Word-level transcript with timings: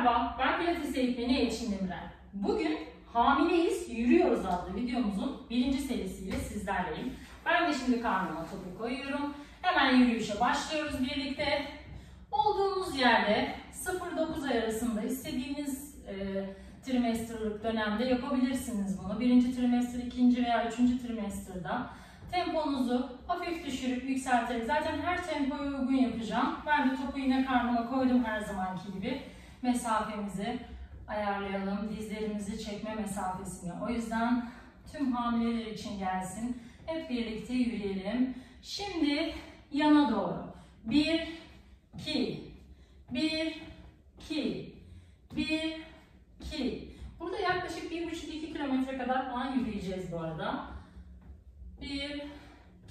Merhaba, 0.00 0.36
ben 0.38 0.60
Pilates 0.60 0.96
eğitmeni 0.96 1.38
Elçin 1.38 1.72
Demirel. 1.72 2.10
Bugün 2.32 2.78
Hamileyiz, 3.12 3.88
Yürüyoruz 3.90 4.46
adlı 4.46 4.76
videomuzun 4.76 5.42
birinci 5.50 5.78
serisiyle 5.78 6.36
sizlerleyim. 6.36 7.14
Ben 7.46 7.68
de 7.68 7.76
şimdi 7.78 8.02
karnıma 8.02 8.40
topu 8.40 8.78
koyuyorum. 8.78 9.34
Hemen 9.62 9.96
yürüyüşe 9.96 10.40
başlıyoruz 10.40 11.00
birlikte. 11.00 11.66
Olduğumuz 12.32 12.98
yerde 12.98 13.54
0-9 13.84 14.50
ay 14.50 14.58
arasında 14.58 15.02
istediğiniz 15.02 15.94
e, 16.08 16.44
trimesterlık 16.84 17.64
dönemde 17.64 18.04
yapabilirsiniz 18.04 18.98
bunu. 19.04 19.20
Birinci 19.20 19.56
trimester, 19.56 19.98
ikinci 19.98 20.44
veya 20.44 20.68
üçüncü 20.68 21.06
trimesterda. 21.06 21.86
Temponuzu 22.32 23.08
hafif 23.26 23.66
düşürüp 23.66 24.08
yükselterek 24.08 24.64
zaten 24.64 24.98
her 24.98 25.26
tempoya 25.26 25.62
uygun 25.62 25.94
yapacağım. 25.94 26.56
Ben 26.66 26.90
de 26.90 26.96
topu 26.96 27.18
yine 27.18 27.44
karnıma 27.44 27.90
koydum 27.90 28.24
her 28.24 28.40
zamanki 28.40 28.92
gibi. 28.92 29.22
Mesafemizi 29.62 30.60
ayarlayalım, 31.08 31.96
dizlerimizi 31.96 32.64
çekme 32.64 32.94
mesafesini. 32.94 33.72
O 33.82 33.88
yüzden 33.88 34.50
tüm 34.92 35.12
hamileler 35.12 35.66
için 35.66 35.98
gelsin. 35.98 36.62
Hep 36.86 37.10
birlikte 37.10 37.54
yürüyelim. 37.54 38.34
Şimdi 38.62 39.34
yana 39.72 40.10
doğru. 40.10 40.54
1, 40.84 41.28
2, 41.98 42.54
1, 43.10 43.62
2, 44.20 44.74
1, 45.36 45.80
2. 46.40 46.90
Burada 47.20 47.38
yaklaşık 47.38 47.92
1,5-2 47.92 48.52
kilometre 48.52 48.98
kadar 48.98 49.30
falan 49.30 49.58
yürüyeceğiz 49.58 50.12
bu 50.12 50.20
arada. 50.20 50.66
1, 51.82 52.22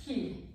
2, 0.02 0.49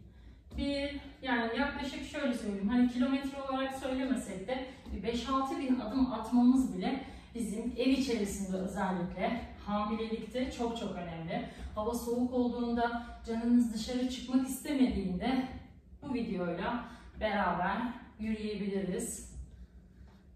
1, 0.59 1.01
yani 1.23 1.59
yaklaşık 1.59 2.07
şöyle 2.07 2.35
söyleyeyim, 2.35 2.69
hani 2.69 2.93
kilometre 2.93 3.43
olarak 3.43 3.75
söylemesek 3.75 4.49
de 4.49 4.67
bir 4.93 5.09
5-6 5.09 5.59
bin 5.59 5.81
adım 5.81 6.13
atmamız 6.13 6.77
bile 6.77 7.05
bizim 7.35 7.73
ev 7.77 7.91
içerisinde 7.91 8.57
özellikle 8.57 9.41
hamilelikte 9.67 10.53
çok 10.53 10.79
çok 10.79 10.97
önemli. 10.97 11.49
Hava 11.75 11.95
soğuk 11.95 12.33
olduğunda, 12.33 13.07
canınız 13.27 13.75
dışarı 13.75 14.11
çıkmak 14.11 14.49
istemediğinde 14.49 15.49
bu 16.03 16.15
videoyla 16.15 16.85
beraber 17.21 17.77
yürüyebiliriz. 18.21 19.35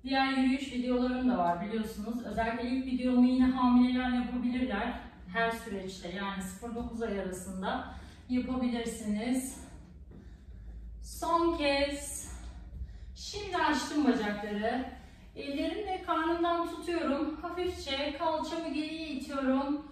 Diğer 0.02 0.32
yürüyüş 0.32 0.72
videolarım 0.72 1.30
da 1.30 1.38
var 1.38 1.66
biliyorsunuz. 1.66 2.24
Özellikle 2.24 2.68
ilk 2.68 2.86
videomu 2.86 3.26
yine 3.26 3.44
hamileler 3.46 4.10
yapabilirler. 4.10 5.00
Her 5.32 5.50
süreçte 5.50 6.08
yani 6.08 6.42
0-9 6.62 7.06
ay 7.06 7.20
arasında 7.20 7.94
yapabilirsiniz. 8.28 9.67
Son 11.08 11.56
kez. 11.56 12.32
Şimdi 13.14 13.56
açtım 13.56 14.04
bacakları. 14.04 14.90
Ellerimle 15.36 16.02
karnımdan 16.06 16.68
tutuyorum. 16.68 17.36
Hafifçe 17.36 18.16
kalçamı 18.18 18.74
geriye 18.74 19.08
itiyorum. 19.08 19.86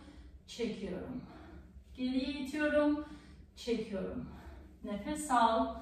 Çekiyorum. 0.47 1.23
Geriye 1.97 2.27
itiyorum. 2.27 3.05
Çekiyorum. 3.57 4.29
Nefes 4.85 5.31
al. 5.31 5.75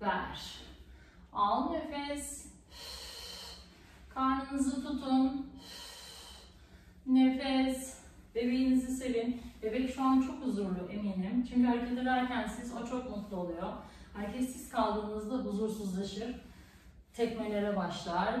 Ver. 0.00 0.60
Al 1.32 1.70
nefes. 1.70 2.46
Karnınızı 4.14 4.86
tutun. 4.86 5.50
Nefes. 7.06 7.98
Bebeğinizi 8.34 8.96
sevin. 8.96 9.42
Bebek 9.62 9.94
şu 9.94 10.02
an 10.02 10.20
çok 10.20 10.42
huzurlu 10.42 10.88
eminim. 10.92 11.46
Çünkü 11.48 11.66
hareket 11.66 11.98
ederken 11.98 12.46
siz 12.46 12.72
o 12.74 12.86
çok 12.86 13.10
mutlu 13.10 13.36
oluyor. 13.36 13.72
Hareketsiz 14.16 14.70
kaldığınızda 14.70 15.34
huzursuzlaşır. 15.34 16.34
Tekmelere 17.12 17.76
başlar. 17.76 18.40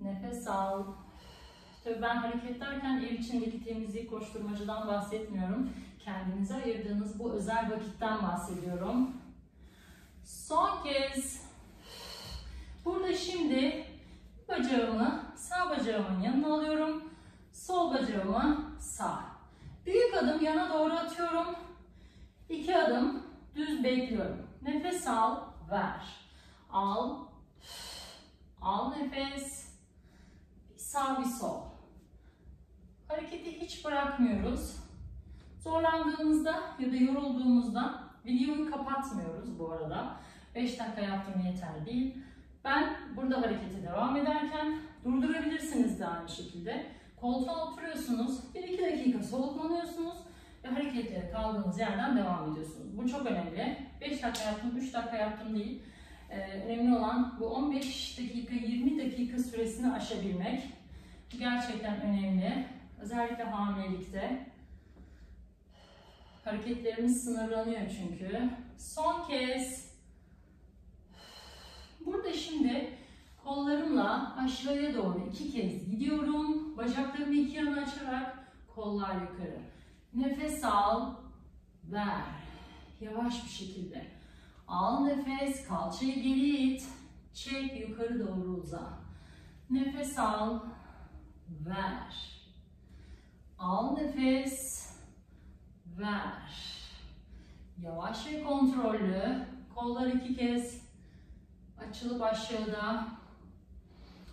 Nefes 0.00 0.48
al. 0.48 0.84
Tabii 1.84 2.02
ben 2.02 2.16
hareket 2.16 2.60
derken 2.60 2.96
ev 2.98 3.14
içindeki 3.14 3.64
temizlik 3.64 4.10
koşturmacıdan 4.10 4.88
bahsetmiyorum. 4.88 5.70
Kendinize 5.98 6.54
ayırdığınız 6.54 7.18
bu 7.18 7.32
özel 7.32 7.70
vakitten 7.70 8.22
bahsediyorum. 8.22 9.10
Son 10.24 10.82
kez. 10.82 11.42
Burada 12.84 13.14
şimdi 13.14 13.84
bacağımı 14.48 15.22
sağ 15.36 15.70
bacağımın 15.70 16.20
yanına 16.20 16.54
alıyorum. 16.54 17.04
Sol 17.52 17.94
bacağımı 17.94 18.70
sağ. 18.80 19.24
Büyük 19.86 20.14
adım 20.14 20.44
yana 20.44 20.74
doğru 20.74 20.92
atıyorum. 20.92 21.46
İki 22.48 22.76
adım 22.76 23.29
düz 23.54 23.84
bekliyorum. 23.84 24.46
Nefes 24.62 25.06
al, 25.06 25.40
ver. 25.70 26.06
Al, 26.72 27.16
al 28.62 28.90
nefes. 28.90 29.70
Sağ 30.76 31.20
bir 31.20 31.24
sol. 31.24 31.60
Hareketi 33.08 33.60
hiç 33.60 33.84
bırakmıyoruz. 33.84 34.76
Zorlandığımızda 35.58 36.62
ya 36.78 36.92
da 36.92 36.96
yorulduğumuzda 36.96 38.04
videoyu 38.26 38.70
kapatmıyoruz 38.70 39.58
bu 39.58 39.72
arada. 39.72 40.16
5 40.54 40.80
dakika 40.80 41.00
yaptım 41.00 41.42
yeter 41.46 41.86
değil. 41.86 42.18
Ben 42.64 42.96
burada 43.16 43.42
harekete 43.42 43.82
devam 43.82 44.16
ederken 44.16 44.80
durdurabilirsiniz 45.04 46.00
de 46.00 46.06
aynı 46.06 46.28
şekilde. 46.28 46.86
Koltuğa 47.20 47.66
oturuyorsunuz, 47.66 48.40
1-2 48.54 48.92
dakika 48.92 49.22
soluklanıyorsunuz 49.22 50.18
ve 50.64 50.68
hareketlere 50.68 51.30
kaldığınız 51.30 51.78
yerden 51.78 52.16
devam 52.16 52.52
ediyorsunuz. 52.52 52.98
Bu 52.98 53.08
çok 53.08 53.26
önemli. 53.26 53.76
5 54.00 54.22
dakika 54.22 54.44
yaptım, 54.44 54.76
3 54.76 54.94
dakika 54.94 55.16
yaptım 55.16 55.54
değil. 55.54 55.82
Ee, 56.30 56.62
önemli 56.66 56.96
olan 56.98 57.36
bu 57.40 57.46
15 57.46 58.18
dakika, 58.18 58.54
20 58.54 59.04
dakika 59.04 59.38
süresini 59.38 59.92
aşabilmek. 59.92 60.62
Gerçekten 61.38 62.00
önemli. 62.00 62.66
Özellikle 63.00 63.44
hamilelikte. 63.44 64.46
Hareketlerimiz 66.44 67.24
sınırlanıyor 67.24 67.80
çünkü. 67.98 68.50
Son 68.78 69.26
kez. 69.28 69.90
Burada 72.06 72.32
şimdi 72.32 72.90
kollarımla 73.44 74.36
aşağıya 74.44 74.94
doğru 74.94 75.28
iki 75.30 75.52
kez 75.52 75.90
gidiyorum. 75.90 76.76
Bacaklarımı 76.76 77.34
iki 77.34 77.56
yana 77.56 77.80
açarak 77.80 78.38
kollar 78.74 79.14
yukarı. 79.14 79.69
Nefes 80.14 80.64
al, 80.64 81.14
ver. 81.84 82.24
Yavaş 83.00 83.44
bir 83.44 83.50
şekilde. 83.50 84.06
Al 84.68 85.04
nefes, 85.04 85.68
kalçayı 85.68 86.14
geri 86.14 86.56
it. 86.56 86.88
Çek, 87.34 87.88
yukarı 87.88 88.28
doğru 88.28 88.50
uza. 88.50 88.98
Nefes 89.70 90.18
al, 90.18 90.60
ver. 91.66 92.40
Al 93.58 93.96
nefes, 93.96 94.88
ver. 95.86 96.80
Yavaş 97.82 98.26
ve 98.26 98.42
kontrollü. 98.42 99.46
Kollar 99.74 100.06
iki 100.06 100.36
kez 100.36 100.82
açılıp 101.88 102.22
aşağıda. 102.22 103.08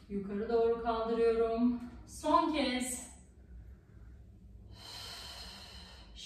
Yukarı 0.10 0.50
doğru 0.50 0.84
kaldırıyorum. 0.84 1.80
Son 2.08 2.54
kez. 2.54 3.07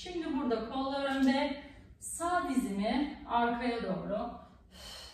Şimdi 0.03 0.37
burada 0.37 0.69
kollar 0.69 1.15
önde. 1.15 1.63
Sağ 1.99 2.49
dizimi 2.49 3.17
arkaya 3.29 3.83
doğru. 3.83 4.29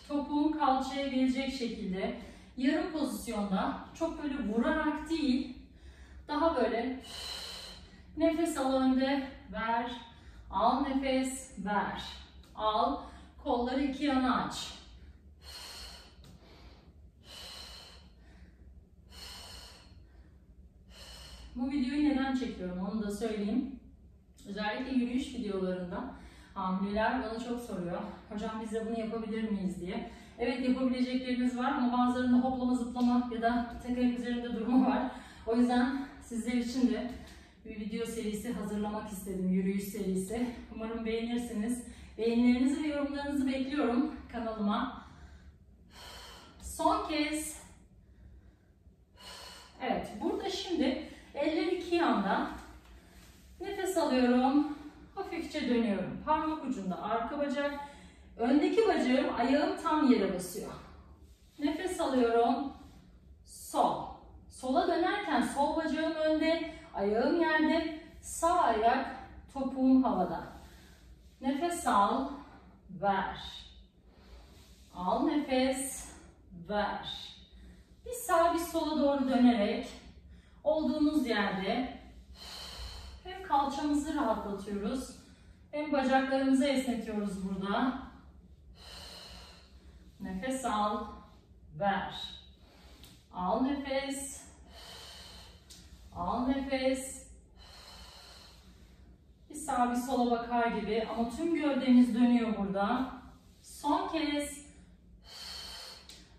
Topuğum 0.08 0.58
kalçaya 0.58 1.08
gelecek 1.08 1.52
şekilde 1.52 2.20
yarım 2.56 2.92
pozisyonda 2.92 3.78
çok 3.94 4.22
böyle 4.22 4.48
vurarak 4.48 5.10
değil 5.10 5.56
daha 6.28 6.56
böyle 6.56 7.00
nefes 8.16 8.58
al 8.58 8.74
önde 8.74 9.28
ver 9.52 9.90
al 10.50 10.80
nefes 10.80 11.58
ver 11.64 12.02
al 12.54 13.00
kolları 13.42 13.82
iki 13.82 14.04
yana 14.04 14.44
aç 14.44 14.72
bu 21.56 21.70
videoyu 21.70 22.08
neden 22.08 22.34
çekiyorum 22.34 22.86
onu 22.86 23.02
da 23.02 23.10
söyleyeyim 23.10 23.80
özellikle 24.48 24.92
yürüyüş 24.92 25.34
videolarında 25.34 26.14
hamileler 26.54 27.22
bana 27.22 27.38
çok 27.38 27.60
soruyor 27.60 28.00
hocam 28.28 28.50
biz 28.62 28.72
de 28.72 28.86
bunu 28.86 29.00
yapabilir 29.00 29.50
miyiz 29.50 29.80
diye 29.80 30.10
Evet 30.38 30.68
yapabilecekleriniz 30.68 31.58
var 31.58 31.72
ama 31.72 31.98
bazılarında 31.98 32.36
hoplama 32.36 32.74
zıplama 32.74 33.30
ya 33.34 33.42
da 33.42 33.74
tek 33.86 33.98
ayak 33.98 34.18
üzerinde 34.18 34.54
durma 34.54 34.86
var. 34.90 35.10
O 35.46 35.56
yüzden 35.56 36.06
sizler 36.22 36.52
için 36.52 36.90
de 36.90 37.10
bir 37.64 37.80
video 37.80 38.06
serisi 38.06 38.52
hazırlamak 38.52 39.12
istedim, 39.12 39.48
yürüyüş 39.48 39.84
serisi. 39.84 40.46
Umarım 40.74 41.06
beğenirsiniz. 41.06 41.84
Beğenilerinizi 42.18 42.82
ve 42.82 42.88
yorumlarınızı 42.88 43.46
bekliyorum 43.46 44.14
kanalıma. 44.32 45.06
Son 46.62 47.08
kez. 47.08 47.62
Evet, 49.82 50.12
burada 50.20 50.50
şimdi 50.50 51.02
eller 51.34 51.66
iki 51.66 51.94
yanda. 51.94 52.50
Nefes 53.60 53.96
alıyorum, 53.96 54.78
hafifçe 55.14 55.68
dönüyorum. 55.68 56.22
Parmak 56.26 56.64
ucunda 56.64 57.02
arka 57.02 57.38
bacak, 57.38 57.80
Öndeki 58.38 58.88
bacağım 58.88 59.34
ayağım 59.38 59.76
tam 59.82 60.12
yere 60.12 60.34
basıyor. 60.34 60.72
Nefes 61.58 62.00
alıyorum. 62.00 62.72
sol 65.42 65.76
bacağım 65.76 66.14
önde, 66.14 66.70
ayağım 66.94 67.40
yerde, 67.40 68.00
sağ 68.20 68.60
ayak 68.60 69.16
topuğum 69.52 70.04
havada. 70.04 70.42
Nefes 71.40 71.86
al, 71.86 72.28
ver. 72.90 73.38
Al 74.94 75.22
nefes, 75.22 76.08
ver. 76.68 77.34
Bir 78.06 78.12
sağa 78.12 78.54
bir 78.54 78.58
sola 78.58 79.00
doğru 79.00 79.28
dönerek 79.28 79.88
olduğumuz 80.64 81.26
yerde 81.26 81.97
hem 83.28 83.42
kalçamızı 83.42 84.14
rahatlatıyoruz 84.14 85.18
hem 85.70 85.92
bacaklarımızı 85.92 86.64
esnetiyoruz 86.64 87.48
burada. 87.48 88.02
Nefes 90.20 90.64
al, 90.64 91.04
ver. 91.78 92.14
Al 93.34 93.62
nefes. 93.62 94.42
Al 96.16 96.46
nefes. 96.46 97.28
Bir 99.50 99.54
sağa 99.54 99.90
bir 99.90 99.96
sola 99.96 100.30
bakar 100.30 100.66
gibi 100.66 101.08
ama 101.10 101.30
tüm 101.30 101.54
gövdemiz 101.54 102.14
dönüyor 102.14 102.58
burada. 102.58 103.12
Son 103.62 104.08
kez. 104.08 104.68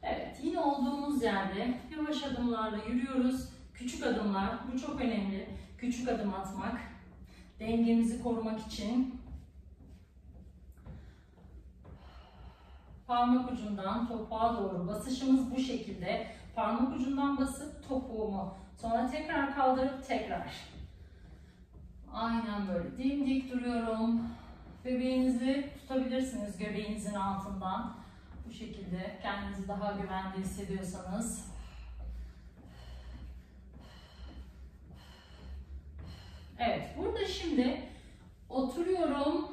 Evet, 0.03 0.37
yine 0.43 0.59
olduğumuz 0.59 1.23
yerde 1.23 1.79
yavaş 1.97 2.23
adımlarla 2.23 2.77
yürüyoruz. 2.83 3.49
Küçük 3.73 4.03
adımlar, 4.03 4.49
bu 4.73 4.79
çok 4.79 5.01
önemli. 5.01 5.49
Küçük 5.79 6.09
adım 6.09 6.33
atmak. 6.33 6.81
Dengemizi 7.59 8.23
korumak 8.23 8.67
için. 8.67 9.21
Parmak 13.07 13.51
ucundan 13.51 14.07
topuğa 14.07 14.57
doğru 14.57 14.87
basışımız 14.87 15.55
bu 15.55 15.59
şekilde. 15.59 16.27
Parmak 16.55 16.95
ucundan 16.95 17.37
basıp 17.37 17.87
topuğumu. 17.89 18.53
Sonra 18.77 19.11
tekrar 19.11 19.55
kaldırıp 19.55 20.07
tekrar. 20.07 20.53
Aynen 22.13 22.67
böyle 22.67 22.97
dimdik 22.97 23.51
duruyorum. 23.51 24.21
Bebeğinizi 24.85 25.69
tutabilirsiniz 25.79 26.57
göbeğinizin 26.57 27.13
altından. 27.13 27.95
Bu 28.47 28.51
şekilde 28.51 29.19
kendinizi 29.21 29.67
daha 29.67 29.91
güvende 29.91 30.37
hissediyorsanız. 30.37 31.58
Evet, 36.59 36.95
burada 36.97 37.25
şimdi 37.25 37.81
oturuyorum, 38.49 39.51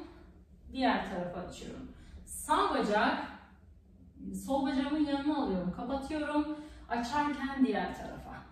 diğer 0.71 1.09
tarafa 1.09 1.39
açıyorum. 1.39 1.91
Sağ 2.25 2.73
bacak, 2.73 3.25
sol 4.45 4.65
bacağımın 4.65 5.05
yanına 5.05 5.43
alıyorum, 5.43 5.73
kapatıyorum. 5.75 6.57
Açarken 6.89 7.65
diğer 7.65 7.97
tarafa. 7.97 8.43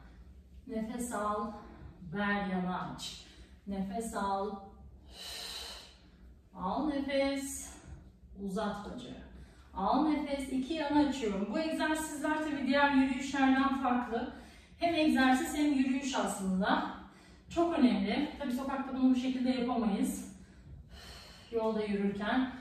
Nefes 0.68 1.14
al, 1.14 1.52
ver 2.14 2.46
yana 2.46 2.92
aç. 2.96 3.26
Nefes 3.68 4.16
al. 4.16 4.52
Al 6.56 6.88
nefes, 6.88 7.74
uzat 8.44 8.86
bacağı. 8.86 9.26
Al 9.74 10.08
nefes, 10.08 10.50
iki 10.54 10.74
yana 10.74 11.10
açıyorum. 11.10 11.48
Bu 11.54 11.60
egzersizler 11.60 12.44
tabii 12.44 12.68
diğer 12.68 12.92
yürüyüşlerden 12.92 13.82
farklı. 13.84 14.34
Hem 14.78 14.96
egzersiz 14.96 15.58
hem 15.58 15.74
yürüyüş 15.74 16.16
aslında. 16.16 17.05
Çok 17.50 17.80
önemli. 17.80 18.30
Tabii 18.40 18.52
sokakta 18.52 18.98
bunu 18.98 19.10
bu 19.10 19.16
şekilde 19.16 19.50
yapamayız. 19.50 20.36
Yolda 21.52 21.84
yürürken. 21.84 22.52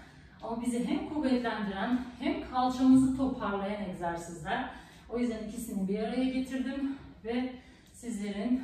Ama 0.43 0.63
bizi 0.63 0.89
hem 0.89 1.09
kuvvetlendiren 1.09 2.07
hem 2.19 2.51
kalçamızı 2.51 3.17
toparlayan 3.17 3.91
egzersizler. 3.91 4.71
O 5.11 5.19
yüzden 5.19 5.49
ikisini 5.49 5.89
bir 5.89 5.99
araya 5.99 6.25
getirdim 6.25 6.99
ve 7.25 7.53
sizlerin 7.93 8.63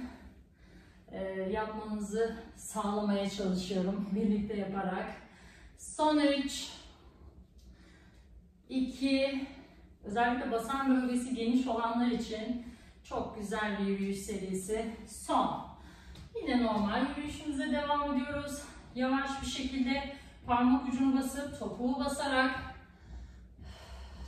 e, 1.13 1.23
yapmanızı 1.53 2.37
sağlamaya 2.57 3.31
çalışıyorum 3.31 4.09
birlikte 4.15 4.57
yaparak. 4.57 5.17
Son 5.79 6.19
3 6.19 6.71
2 8.69 9.47
özellikle 10.05 10.53
basan 10.53 10.91
bölgesi 10.91 11.35
geniş 11.35 11.67
olanlar 11.67 12.07
için 12.07 12.67
çok 13.05 13.39
güzel 13.39 13.79
bir 13.79 13.87
yürüyüş 13.87 14.19
serisi. 14.19 14.87
Son. 15.07 15.70
Yine 16.35 16.63
normal 16.63 17.07
yürüyüşümüze 17.09 17.73
devam 17.73 18.15
ediyoruz. 18.15 18.63
Yavaş 18.95 19.43
bir 19.43 19.47
şekilde 19.47 20.17
parmak 20.47 20.89
ucunu 20.89 21.19
basıp 21.19 21.59
topuğu 21.59 22.01
basarak 22.01 22.61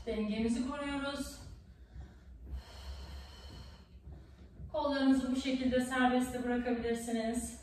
dengemizi 0.06 0.70
koruyoruz. 0.70 1.42
Kollarınızı 4.72 5.32
bu 5.32 5.36
şekilde 5.36 5.80
serbestte 5.80 6.44
bırakabilirsiniz. 6.44 7.62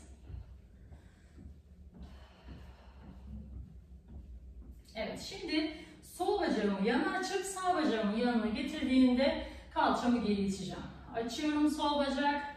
Evet, 4.94 5.20
şimdi 5.20 5.74
sol 6.02 6.40
bacağımı 6.40 6.88
yana 6.88 7.18
açıp 7.18 7.44
sağ 7.44 7.74
bacağımı 7.74 8.18
yanına 8.18 8.46
getirdiğimde 8.46 9.46
kalçamı 9.74 10.26
geri 10.26 10.40
iteceğim. 10.40 10.82
Açıyorum 11.14 11.70
sol 11.70 11.98
bacak. 11.98 12.49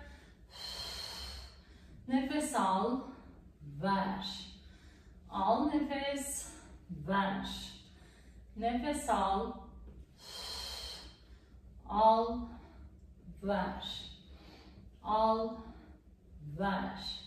Nefes 2.08 2.56
al, 2.56 3.02
ver. 3.82 4.26
Al 5.30 5.66
nefes, 5.68 6.54
ver. 7.08 7.46
Nefes 8.56 9.10
al, 9.10 9.54
al, 11.86 12.40
ver. 13.44 13.84
Al, 15.04 15.50
ver. 16.60 17.24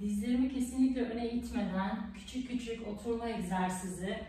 Dizlerimi 0.00 0.54
kesinlikle 0.54 1.02
öne 1.02 1.30
itmeden 1.30 2.12
küçük 2.14 2.48
küçük 2.48 2.88
oturma 2.88 3.28
egzersizi, 3.28 4.24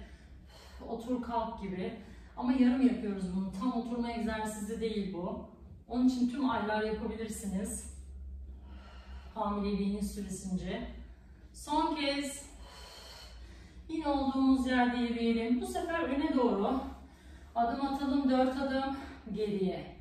otur 0.87 1.21
kalk 1.21 1.61
gibi. 1.61 1.93
Ama 2.37 2.53
yarım 2.53 2.87
yapıyoruz 2.87 3.35
bunu. 3.35 3.51
Tam 3.59 3.73
oturma 3.73 4.11
egzersizi 4.11 4.81
değil 4.81 5.13
bu. 5.13 5.56
Onun 5.87 6.07
için 6.07 6.29
tüm 6.29 6.49
aylar 6.49 6.83
yapabilirsiniz. 6.83 7.97
Hamileliğiniz 9.35 10.15
süresince. 10.15 10.87
Son 11.53 11.95
kez 11.95 12.45
yine 13.89 14.07
olduğumuz 14.07 14.67
yerde 14.67 14.97
yürüyelim. 14.97 15.61
Bu 15.61 15.67
sefer 15.67 15.99
öne 15.99 16.35
doğru 16.35 16.81
adım 17.55 17.85
atalım. 17.85 18.29
Dört 18.29 18.61
adım 18.61 18.97
geriye. 19.33 19.95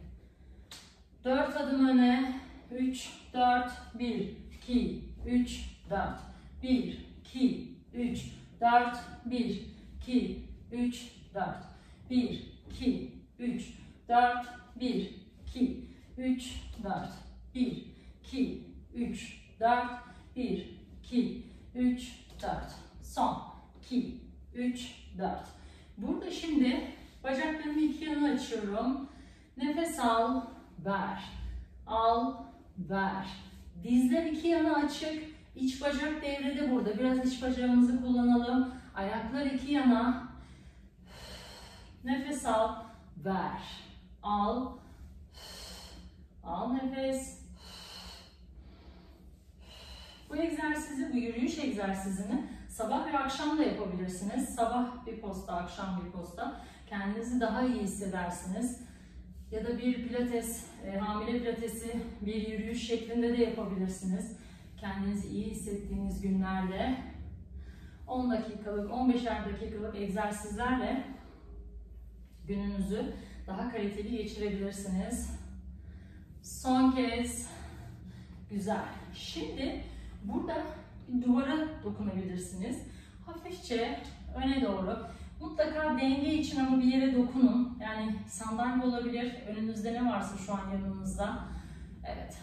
Dört 1.25 1.57
adım 1.57 1.89
öne. 1.89 2.41
Üç, 2.71 3.13
dört, 3.35 3.73
bir, 3.99 4.37
iki, 4.57 5.05
üç, 5.27 5.71
dört. 5.91 6.21
Bir, 6.63 7.07
iki, 7.21 7.75
üç, 7.95 8.25
dört, 8.61 8.99
bir, 9.25 9.63
iki, 10.01 10.43
üç, 10.73 11.13
dört. 11.35 11.65
Bir, 12.11 12.53
iki, 12.71 13.13
üç, 13.39 13.75
dört, 14.09 14.47
bir, 14.81 15.26
2, 15.57 15.89
3, 16.19 16.61
4, 16.83 17.09
1, 17.55 17.87
2, 18.25 18.65
3, 18.95 19.41
4, 19.61 19.85
1, 20.37 20.81
2, 21.03 21.47
3, 21.75 22.25
4. 22.43 22.51
Son. 23.03 23.43
2, 23.83 24.21
3, 24.55 24.95
4. 25.19 25.31
Burada 25.99 26.31
şimdi 26.31 26.91
bacaklarımı 27.25 27.81
iki 27.81 28.05
yana 28.05 28.33
açıyorum. 28.33 29.09
Nefes 29.57 30.01
al, 30.01 30.41
ver. 30.85 31.23
Al, 31.87 32.35
ver. 32.79 33.27
Dizler 33.83 34.27
iki 34.27 34.49
yana 34.49 34.75
açık. 34.75 35.37
İç 35.57 35.83
bacak 35.83 36.23
devrede 36.23 36.71
burada. 36.71 36.99
Biraz 36.99 37.33
iç 37.33 37.43
bacağımızı 37.43 38.03
kullanalım. 38.03 38.75
Ayaklar 38.95 39.47
iki 39.47 39.73
yana. 39.73 40.29
Nefes 42.05 42.47
al, 42.47 42.75
ver. 43.25 43.61
Al, 44.23 44.77
Al 46.47 46.73
nefes. 46.73 47.47
Bu 50.29 50.37
egzersizi, 50.37 51.13
bu 51.13 51.17
yürüyüş 51.17 51.59
egzersizini 51.59 52.47
sabah 52.69 53.07
ve 53.07 53.19
akşam 53.19 53.59
da 53.59 53.63
yapabilirsiniz. 53.63 54.55
Sabah 54.55 55.07
bir 55.07 55.21
posta, 55.21 55.57
akşam 55.57 56.03
bir 56.05 56.11
posta. 56.11 56.61
Kendinizi 56.87 57.41
daha 57.41 57.63
iyi 57.63 57.83
hissedersiniz. 57.83 58.81
Ya 59.51 59.65
da 59.65 59.79
bir 59.79 60.09
pilates, 60.09 60.65
e, 60.87 60.99
hamile 60.99 61.39
pilatesi 61.39 62.01
bir 62.21 62.49
yürüyüş 62.49 62.87
şeklinde 62.87 63.39
de 63.39 63.43
yapabilirsiniz. 63.43 64.37
Kendinizi 64.81 65.29
iyi 65.29 65.51
hissettiğiniz 65.51 66.21
günlerde 66.21 66.97
10 68.07 68.31
dakikalık, 68.31 68.91
15'er 68.91 69.53
dakikalık 69.53 69.97
egzersizlerle 69.97 71.05
gününüzü 72.47 73.15
daha 73.47 73.71
kaliteli 73.71 74.17
geçirebilirsiniz. 74.17 75.46
Son 76.47 76.91
kez. 76.93 77.49
Güzel. 78.51 78.85
Şimdi 79.15 79.85
burada 80.25 80.63
duvara 81.23 81.83
dokunabilirsiniz. 81.85 82.83
Hafifçe 83.27 84.01
öne 84.37 84.63
doğru. 84.63 85.07
Mutlaka 85.41 85.99
denge 85.99 86.35
için 86.35 86.67
ama 86.67 86.79
bir 86.79 86.85
yere 86.85 87.15
dokunun. 87.17 87.79
Yani 87.81 88.17
sandalye 88.29 88.85
olabilir. 88.85 89.35
Önünüzde 89.47 89.93
ne 89.93 90.11
varsa 90.11 90.39
şu 90.39 90.53
an 90.53 90.71
yanınızda. 90.73 91.45
Evet. 92.05 92.37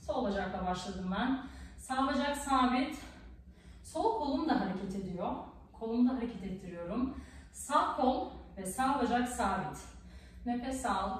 Sol 0.00 0.24
bacakla 0.24 0.66
başladım 0.66 1.14
ben. 1.18 1.42
Sağ 1.78 2.06
bacak 2.06 2.36
sabit. 2.36 2.98
Sol 3.82 4.18
kolum 4.18 4.48
da 4.48 4.60
hareket 4.60 4.96
ediyor. 4.96 5.34
Kolumu 5.72 6.10
da 6.10 6.16
hareket 6.16 6.44
ettiriyorum. 6.44 7.18
Sağ 7.52 7.96
kol 7.96 8.30
ve 8.56 8.66
sağ 8.66 9.02
bacak 9.02 9.28
sabit. 9.28 9.78
Nefes 10.46 10.86
al. 10.86 11.18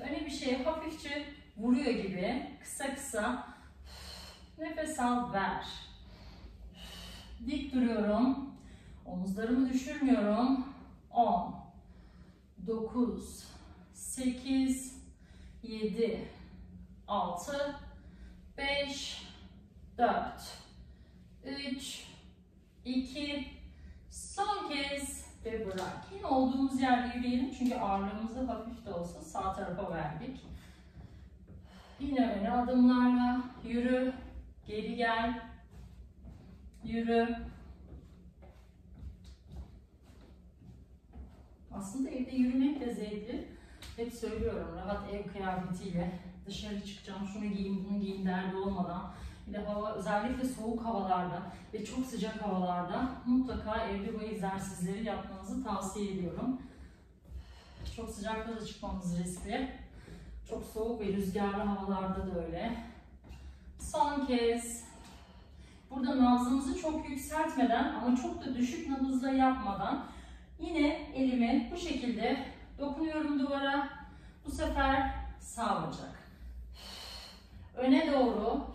Öyle 0.00 0.26
bir 0.26 0.30
şey 0.30 0.62
hafifçe 0.64 1.26
vuruyor 1.56 1.90
gibi. 1.90 2.56
Kısa 2.62 2.94
kısa. 2.94 3.48
Nefes 4.58 5.00
al, 5.00 5.32
ver. 5.32 5.64
Dik 7.46 7.74
duruyorum. 7.74 8.54
Omuzlarımı 9.04 9.72
düşürmüyorum. 9.72 10.66
10, 11.10 11.54
9, 12.66 13.44
8, 13.94 15.02
7, 15.62 16.28
6, 17.08 17.76
5, 18.58 19.22
4, 19.98 20.58
3, 21.44 22.06
2, 22.84 23.46
son 24.10 24.68
kez 24.68 25.21
ve 25.44 25.66
bırak. 25.66 26.06
Yine 26.14 26.26
olduğumuz 26.26 26.80
yerde 26.80 27.18
yürüyelim 27.18 27.50
çünkü 27.58 27.74
ağırlığımızı 27.74 28.44
hafif 28.44 28.86
de 28.86 28.92
olsa 28.92 29.20
sağ 29.20 29.52
tarafa 29.52 29.90
verdik. 29.90 30.40
Yine 32.00 32.32
öne 32.32 32.50
adımlarla 32.50 33.42
yürü, 33.64 34.12
geri 34.66 34.96
gel, 34.96 35.42
yürü. 36.84 37.36
Aslında 41.72 42.10
evde 42.10 42.36
yürümek 42.36 42.80
de 42.80 42.94
zevkli. 42.94 43.48
Hep 43.96 44.12
söylüyorum 44.12 44.76
rahat 44.76 45.14
ev 45.14 45.32
kıyafetiyle 45.32 46.20
dışarı 46.46 46.84
çıkacağım, 46.86 47.26
şunu 47.26 47.44
giyeyim, 47.44 47.86
bunu 47.90 48.00
giyeyim 48.00 48.26
derdi 48.26 48.56
olmadan. 48.56 49.12
Bir 49.52 49.58
hava 49.58 49.92
özellikle 49.92 50.44
soğuk 50.44 50.84
havalarda 50.84 51.42
ve 51.74 51.84
çok 51.84 52.06
sıcak 52.06 52.42
havalarda 52.42 53.10
mutlaka 53.26 53.86
evde 53.86 54.20
bu 54.20 54.22
egzersizleri 54.22 55.04
yapmanızı 55.04 55.64
tavsiye 55.64 56.12
ediyorum. 56.12 56.60
Çok 57.96 58.10
sıcakta 58.10 58.56
da 58.56 58.66
çıkmamız 58.66 59.18
riskli. 59.18 59.70
Çok 60.48 60.64
soğuk 60.64 61.00
ve 61.00 61.06
rüzgarlı 61.06 61.62
havalarda 61.62 62.26
da 62.26 62.44
öyle. 62.46 62.76
Son 63.78 64.26
kez. 64.26 64.84
Burada 65.90 66.24
nabzımızı 66.24 66.78
çok 66.78 67.10
yükseltmeden 67.10 67.94
ama 67.94 68.16
çok 68.16 68.44
da 68.44 68.54
düşük 68.54 68.88
nabızla 68.88 69.30
yapmadan 69.30 70.04
yine 70.60 70.88
elimi 71.14 71.68
bu 71.72 71.76
şekilde 71.76 72.46
dokunuyorum 72.78 73.40
duvara. 73.40 73.88
Bu 74.46 74.50
sefer 74.50 75.14
sağ 75.40 75.86
bacak. 75.86 76.22
Öne 77.76 78.12
doğru 78.12 78.71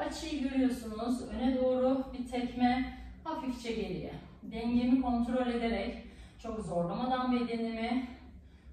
açıyı 0.00 0.42
görüyorsunuz. 0.42 1.22
Öne 1.28 1.56
doğru 1.56 2.06
bir 2.12 2.28
tekme 2.28 2.98
hafifçe 3.24 3.72
geriye. 3.72 4.14
Dengemi 4.42 5.02
kontrol 5.02 5.46
ederek 5.46 6.06
çok 6.42 6.60
zorlamadan 6.60 7.32
bedenimi 7.32 8.08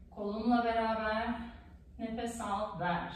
kolumla 0.09 0.63
beraber 0.63 1.39
nefes 1.99 2.41
al, 2.41 2.79
ver. 2.79 3.11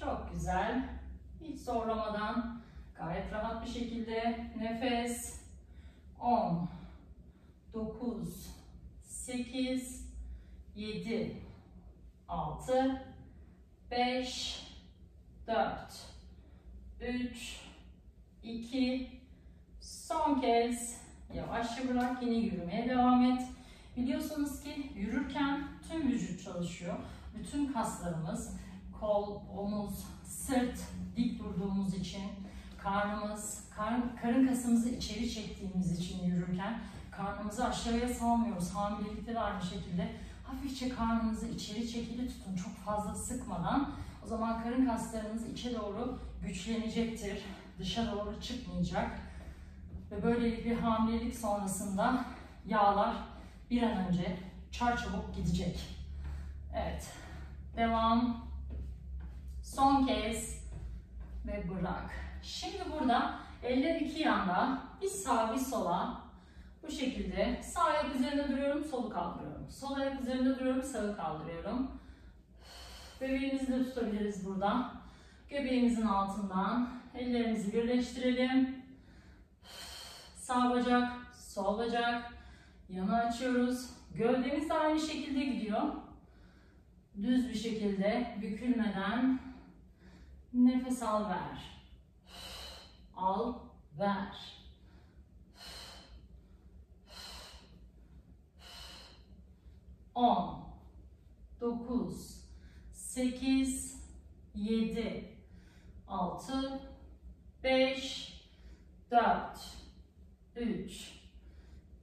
Çok 0.00 0.30
güzel. 0.32 0.88
Hiç 1.40 1.60
zorlamadan 1.60 2.60
gayet 2.96 3.32
rahat 3.32 3.66
bir 3.66 3.70
şekilde 3.70 4.46
nefes 4.58 5.42
10 6.20 6.68
9 7.74 8.50
8 9.02 10.12
7 10.76 11.51
6 12.32 13.02
5 13.90 14.66
4 15.46 15.66
3 17.00 17.60
2 18.42 19.20
son 19.80 20.40
kez 20.40 21.00
yavaşça 21.34 21.88
bırak 21.88 22.22
yine 22.22 22.34
yürümeye 22.34 22.88
devam 22.88 23.24
et. 23.24 23.42
Biliyorsunuz 23.96 24.62
ki 24.62 24.92
yürürken 24.94 25.68
tüm 25.88 26.08
vücut 26.08 26.44
çalışıyor. 26.44 26.94
Bütün 27.38 27.72
kaslarımız 27.72 28.56
kol, 29.00 29.40
omuz, 29.56 30.06
sırt 30.24 30.78
dik 31.16 31.38
durduğumuz 31.38 31.94
için 31.94 32.30
karnımız, 32.78 33.64
karın, 33.76 34.16
karın 34.22 34.46
kasımızı 34.46 34.88
içeri 34.88 35.30
çektiğimiz 35.30 36.00
için 36.00 36.24
yürürken 36.24 36.80
karnımızı 37.10 37.64
aşağıya 37.64 38.08
salmıyoruz. 38.08 38.74
Hamilelikte 38.74 39.34
de 39.34 39.40
aynı 39.40 39.62
şekilde 39.62 40.10
hafifçe 40.52 40.88
karnınızı 40.88 41.48
içeri 41.48 41.88
çekili 41.88 42.28
tutun. 42.28 42.56
Çok 42.56 42.76
fazla 42.76 43.14
sıkmadan. 43.14 43.90
O 44.24 44.26
zaman 44.26 44.62
karın 44.62 44.86
kaslarınız 44.86 45.48
içe 45.48 45.74
doğru 45.74 46.18
güçlenecektir. 46.42 47.42
Dışa 47.78 48.12
doğru 48.12 48.40
çıkmayacak. 48.40 49.10
Ve 50.10 50.22
böylelikle 50.22 50.74
hamilelik 50.74 51.34
sonrasında 51.34 52.24
yağlar 52.66 53.16
bir 53.70 53.82
an 53.82 54.06
önce 54.06 54.36
çarçabuk 54.70 55.34
gidecek. 55.36 55.80
Evet. 56.74 57.12
Devam. 57.76 58.46
Son 59.62 60.06
kez 60.06 60.64
ve 61.46 61.64
bırak. 61.70 62.10
Şimdi 62.42 62.82
burada 62.92 63.38
eller 63.62 64.00
iki 64.00 64.22
yanda 64.22 64.82
bir 65.02 65.08
sağ 65.08 65.54
bir 65.54 65.58
sola 65.58 66.21
bu 66.82 66.90
şekilde 66.90 67.60
sağ 67.62 67.82
ayak 67.82 68.14
üzerinde 68.14 68.48
duruyorum, 68.48 68.84
solu 68.84 69.10
kaldırıyorum. 69.10 69.70
Sol 69.70 69.94
ayak 69.94 70.20
üzerinde 70.20 70.58
duruyorum, 70.58 70.82
sağı 70.82 71.16
kaldırıyorum. 71.16 71.90
Bebeğimizi 73.20 73.72
de 73.72 73.84
tutabiliriz 73.84 74.46
burada. 74.46 74.92
Göbeğimizin 75.50 76.06
altından 76.06 76.90
ellerimizi 77.14 77.72
birleştirelim. 77.72 78.82
Sağ 80.36 80.70
bacak, 80.70 81.12
sol 81.34 81.78
bacak, 81.78 82.32
yana 82.88 83.16
açıyoruz. 83.16 83.90
Gövdemiz 84.14 84.68
de 84.68 84.74
aynı 84.74 85.00
şekilde 85.00 85.44
gidiyor. 85.44 85.82
Düz 87.22 87.48
bir 87.48 87.54
şekilde 87.54 88.38
bükülmeden 88.42 89.40
nefes 90.54 91.02
al 91.02 91.30
ver. 91.30 91.82
Al, 93.16 93.54
ver. 93.98 94.61
On, 100.22 100.64
dokuz, 101.60 102.44
sekiz, 102.92 104.02
yedi, 104.54 105.38
altı, 106.08 106.80
beş, 107.64 108.32
dört, 109.10 109.76
üç, 110.56 111.12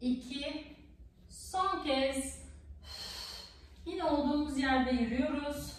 iki, 0.02 0.76
son 1.30 1.84
kez 1.84 2.46
yine 3.86 4.04
olduğumuz 4.04 4.58
yerde 4.58 4.92
yürüyoruz. 4.92 5.78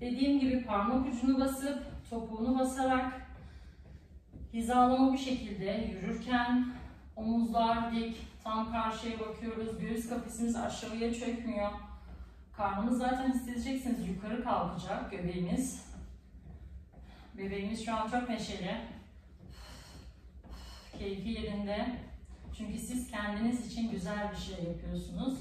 Dediğim 0.00 0.40
gibi 0.40 0.64
parmak 0.64 1.06
ucunu 1.06 1.40
basıp 1.40 2.10
topuğunu 2.10 2.58
basarak 2.58 3.28
hizalama 4.52 5.12
bir 5.12 5.18
şekilde 5.18 5.90
yürürken 5.92 6.74
omuzlar 7.16 7.94
dik, 7.94 8.33
tam 8.44 8.72
karşıya 8.72 9.20
bakıyoruz. 9.20 9.78
Göğüs 9.80 10.08
kafesimiz 10.08 10.56
aşağıya 10.56 11.14
çökmüyor. 11.14 11.70
Karnımız 12.56 12.98
zaten 12.98 13.32
hissedeceksiniz 13.32 14.08
yukarı 14.08 14.44
kalkacak 14.44 15.10
göbeğimiz. 15.10 15.84
Bebeğimiz 17.38 17.84
şu 17.84 17.94
an 17.94 18.08
çok 18.08 18.28
neşeli. 18.28 18.80
Keyfi 20.98 21.28
yerinde. 21.28 21.98
Çünkü 22.58 22.78
siz 22.78 23.10
kendiniz 23.10 23.66
için 23.72 23.90
güzel 23.90 24.30
bir 24.32 24.36
şey 24.36 24.64
yapıyorsunuz. 24.64 25.38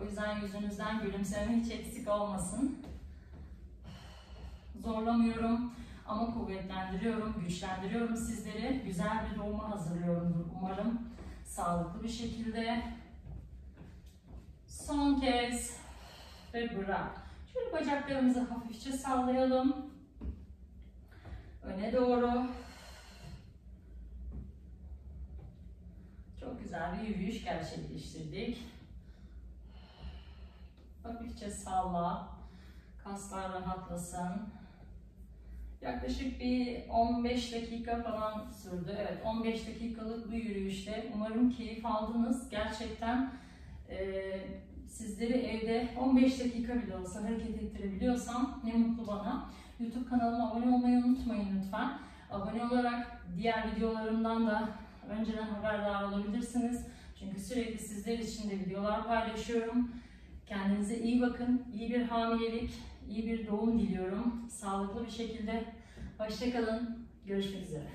O 0.00 0.04
yüzden 0.04 0.40
yüzünüzden 0.40 1.02
gülümseme 1.02 1.56
hiç 1.56 1.72
eksik 1.72 2.08
olmasın. 2.08 2.78
Zorlamıyorum 4.82 5.72
ama 6.06 6.34
kuvvetlendiriyorum, 6.34 7.36
güçlendiriyorum 7.40 8.16
sizleri. 8.16 8.82
Güzel 8.86 9.26
bir 9.30 9.38
doğuma 9.38 9.70
hazırlıyorum 9.70 10.52
umarım. 10.58 11.08
Sağlıklı 11.48 12.02
bir 12.02 12.08
şekilde. 12.08 12.82
Son 14.66 15.20
kez 15.20 15.76
ve 16.54 16.76
bırak. 16.76 17.22
Şöyle 17.52 17.72
bacaklarımızı 17.72 18.40
hafifçe 18.40 18.92
sallayalım. 18.92 19.90
Öne 21.62 21.92
doğru. 21.92 22.46
Çok 26.40 26.60
güzel 26.62 27.02
bir 27.02 27.08
yürüyüş 27.08 27.44
gerçekleştirdik. 27.44 28.64
Hafifçe 31.02 31.50
salla. 31.50 32.28
Kaslar 33.04 33.52
rahatlasın. 33.52 34.57
Yaklaşık 35.82 36.40
bir 36.40 36.88
15 36.88 37.52
dakika 37.52 38.02
falan 38.02 38.50
sürdü. 38.50 38.96
Evet 38.98 39.18
15 39.24 39.66
dakikalık 39.66 40.32
bu 40.32 40.34
yürüyüşte 40.34 41.10
umarım 41.14 41.50
keyif 41.50 41.86
aldınız. 41.86 42.50
Gerçekten 42.50 43.32
e, 43.90 43.98
sizleri 44.86 45.32
evde 45.32 45.88
15 46.00 46.40
dakika 46.40 46.74
bile 46.82 46.96
olsa 46.96 47.24
hareket 47.24 47.62
ettirebiliyorsam 47.62 48.60
ne 48.64 48.72
mutlu 48.72 49.06
bana. 49.06 49.50
YouTube 49.80 50.08
kanalıma 50.08 50.50
abone 50.50 50.74
olmayı 50.74 50.96
unutmayın 50.98 51.48
lütfen. 51.58 51.98
Abone 52.30 52.64
olarak 52.64 53.22
diğer 53.36 53.72
videolarımdan 53.76 54.46
da 54.46 54.68
önceden 55.08 55.46
haberdar 55.46 56.02
olabilirsiniz. 56.02 56.86
Çünkü 57.18 57.40
sürekli 57.40 57.78
sizler 57.78 58.18
için 58.18 58.50
de 58.50 58.54
videolar 58.54 59.06
paylaşıyorum. 59.06 59.90
Kendinize 60.46 60.98
iyi 60.98 61.20
bakın. 61.20 61.62
İyi 61.74 61.90
bir 61.90 62.02
hamilelik, 62.02 62.70
iyi 63.08 63.26
bir 63.26 63.46
doğum 63.46 63.78
diliyorum. 63.78 64.48
Sağlıklı 64.50 65.06
bir 65.06 65.10
şekilde. 65.10 65.64
Hoşçakalın. 66.18 67.08
Görüşmek 67.26 67.62
üzere. 67.62 67.88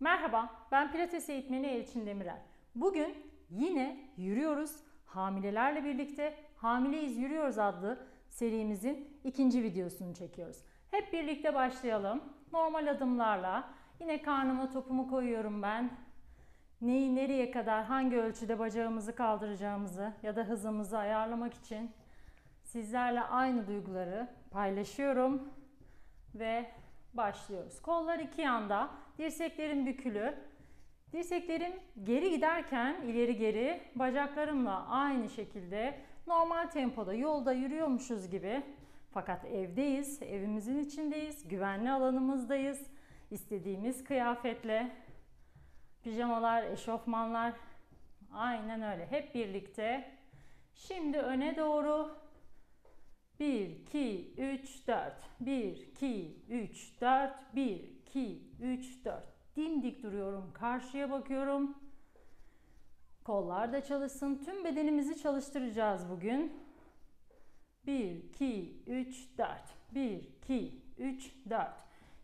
Merhaba, 0.00 0.66
ben 0.72 0.92
Pilates 0.92 1.28
eğitmeni 1.28 1.66
Elçin 1.66 2.06
Demirel. 2.06 2.42
Bugün 2.74 3.14
yine 3.50 4.10
yürüyoruz. 4.16 4.76
Hamilelerle 5.06 5.84
birlikte 5.84 6.34
Hamileyiz 6.56 7.16
Yürüyoruz 7.16 7.58
adlı 7.58 8.06
serimizin 8.28 9.18
ikinci 9.24 9.62
videosunu 9.62 10.14
çekiyoruz. 10.14 10.56
Hep 10.90 11.12
birlikte 11.12 11.54
başlayalım. 11.54 12.22
Normal 12.52 12.86
adımlarla 12.86 13.70
yine 14.00 14.22
karnıma 14.22 14.70
topumu 14.70 15.10
koyuyorum 15.10 15.62
ben. 15.62 15.90
Neyi 16.80 17.14
nereye 17.14 17.50
kadar 17.50 17.84
hangi 17.84 18.16
ölçüde 18.16 18.58
bacağımızı 18.58 19.14
kaldıracağımızı 19.14 20.12
ya 20.22 20.36
da 20.36 20.42
hızımızı 20.42 20.98
ayarlamak 20.98 21.54
için 21.54 21.90
sizlerle 22.68 23.20
aynı 23.20 23.66
duyguları 23.66 24.28
paylaşıyorum 24.50 25.48
ve 26.34 26.70
başlıyoruz. 27.14 27.82
Kollar 27.82 28.18
iki 28.18 28.40
yanda, 28.40 28.90
dirseklerim 29.18 29.86
bükülü. 29.86 30.34
Dirseklerim 31.12 31.72
geri 32.04 32.30
giderken 32.30 33.02
ileri 33.02 33.36
geri 33.36 33.80
bacaklarımla 33.94 34.86
aynı 34.88 35.28
şekilde 35.28 36.00
normal 36.26 36.66
tempoda 36.66 37.14
yolda 37.14 37.52
yürüyormuşuz 37.52 38.30
gibi 38.30 38.62
fakat 39.10 39.44
evdeyiz, 39.44 40.22
evimizin 40.22 40.78
içindeyiz, 40.78 41.48
güvenli 41.48 41.90
alanımızdayız. 41.90 42.86
İstediğimiz 43.30 44.04
kıyafetle 44.04 44.90
pijamalar, 46.04 46.62
eşofmanlar 46.64 47.52
aynen 48.32 48.82
öyle 48.82 49.06
hep 49.10 49.34
birlikte. 49.34 50.10
Şimdi 50.74 51.18
öne 51.18 51.56
doğru 51.56 52.18
1 53.40 53.70
2 53.70 54.34
3 54.38 54.86
4 54.86 55.14
1 55.40 55.76
2 55.76 56.36
3 56.48 57.00
4 57.00 57.54
1 57.54 57.62
2 58.06 58.42
3 58.62 59.04
4 59.04 59.24
dimdik 59.56 60.02
duruyorum. 60.02 60.52
Karşıya 60.54 61.10
bakıyorum. 61.10 61.78
Kollar 63.24 63.72
da 63.72 63.84
çalışsın. 63.84 64.42
Tüm 64.44 64.64
bedenimizi 64.64 65.22
çalıştıracağız 65.22 66.10
bugün. 66.10 66.52
1 67.86 68.10
2 68.10 68.82
3 68.86 69.38
4 69.38 69.48
1 69.94 70.28
2 70.42 70.82
3 70.98 71.32
4 71.50 71.68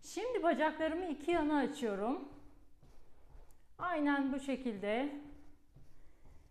Şimdi 0.02 0.42
bacaklarımı 0.42 1.06
iki 1.06 1.30
yana 1.30 1.58
açıyorum. 1.58 2.28
Aynen 3.78 4.32
bu 4.32 4.40
şekilde. 4.40 5.20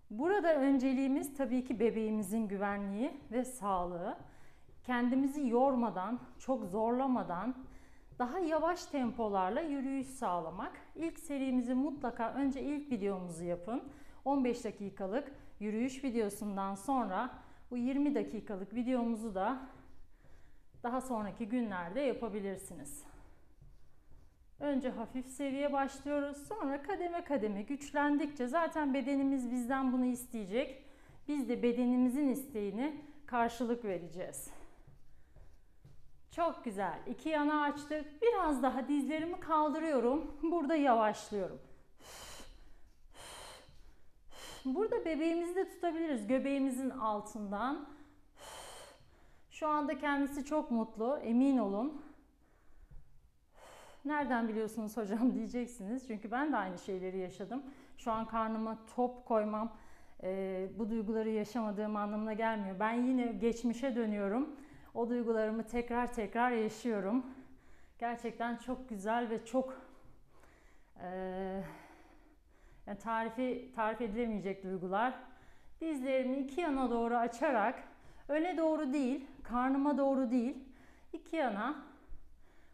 Burada 0.10 0.56
önceliğimiz 0.56 1.38
tabii 1.38 1.66
ki 1.66 1.80
bebeğimizin 1.80 2.48
güvenliği 2.48 3.12
ve 3.32 3.46
sağlığı. 3.46 4.18
Kendimizi 4.84 5.48
yormadan, 5.48 6.20
çok 6.40 6.66
zorlamadan 6.66 7.56
daha 8.20 8.40
yavaş 8.40 8.86
tempolarla 8.86 9.62
yürüyüş 9.62 10.08
sağlamak. 10.08 10.72
İlk 10.96 11.20
serimizi 11.20 11.74
mutlaka 11.74 12.34
önce 12.34 12.62
ilk 12.62 12.92
videomuzu 12.92 13.44
yapın. 13.44 13.84
15 14.26 14.64
dakikalık 14.64 15.32
yürüyüş 15.60 16.04
videosundan 16.04 16.76
sonra 16.76 17.30
bu 17.72 17.78
20 17.78 18.16
dakikalık 18.16 18.74
videomuzu 18.74 19.36
da 19.36 19.60
daha 20.84 21.02
sonraki 21.02 21.50
günlerde 21.50 22.02
yapabilirsiniz. 22.02 23.04
Önce 24.60 24.90
hafif 24.90 25.28
seviye 25.28 25.74
başlıyoruz. 25.74 26.38
Sonra 26.48 26.82
kademe 26.82 27.24
kademe 27.24 27.62
güçlendikçe 27.62 28.48
zaten 28.48 28.94
bedenimiz 28.94 29.52
bizden 29.52 29.94
bunu 29.94 30.06
isteyecek. 30.06 30.86
Biz 31.28 31.50
de 31.50 31.64
bedenimizin 31.64 32.28
isteğini 32.28 33.02
karşılık 33.26 33.86
vereceğiz. 33.86 34.63
Çok 36.36 36.66
güzel. 36.66 37.00
İki 37.08 37.30
yana 37.30 37.62
açtık. 37.62 38.22
Biraz 38.22 38.64
daha 38.64 38.88
dizlerimi 38.88 39.40
kaldırıyorum. 39.40 40.38
Burada 40.44 40.76
yavaşlıyorum. 40.76 41.60
Burada 44.66 45.06
bebeğimizi 45.06 45.56
de 45.56 45.70
tutabiliriz. 45.70 46.28
Göbeğimizin 46.28 46.90
altından. 46.90 47.86
Şu 49.50 49.68
anda 49.68 49.98
kendisi 49.98 50.46
çok 50.46 50.72
mutlu. 50.72 51.18
Emin 51.18 51.58
olun. 51.58 52.02
Nereden 54.06 54.48
biliyorsunuz 54.48 54.98
hocam 54.98 55.34
diyeceksiniz. 55.36 56.08
Çünkü 56.08 56.32
ben 56.32 56.52
de 56.52 56.58
aynı 56.58 56.78
şeyleri 56.78 57.18
yaşadım. 57.18 57.64
Şu 57.98 58.12
an 58.12 58.28
karnıma 58.28 58.78
top 58.96 59.26
koymam 59.26 59.72
e, 60.24 60.68
bu 60.80 60.90
duyguları 60.90 61.30
yaşamadığım 61.30 61.96
anlamına 61.96 62.34
gelmiyor. 62.34 62.80
Ben 62.80 62.94
yine 62.94 63.26
geçmişe 63.26 63.96
dönüyorum. 63.96 64.56
O 64.94 65.10
duygularımı 65.10 65.68
tekrar 65.68 66.14
tekrar 66.14 66.52
yaşıyorum. 66.52 67.26
Gerçekten 68.00 68.56
çok 68.58 68.90
güzel 68.90 69.30
ve 69.30 69.46
çok 69.46 69.82
e, 71.02 71.08
yani 72.88 72.98
tarifi 73.00 73.72
tarif 73.76 74.02
edilemeyecek 74.02 74.64
duygular. 74.64 75.14
Dizlerimi 75.82 76.38
iki 76.38 76.62
yana 76.62 76.90
doğru 76.90 77.16
açarak 77.16 77.84
öne 78.28 78.58
doğru 78.58 78.94
değil, 78.94 79.28
karnıma 79.44 79.98
doğru 79.98 80.32
değil, 80.32 80.58
iki 81.14 81.36
yana 81.36 81.76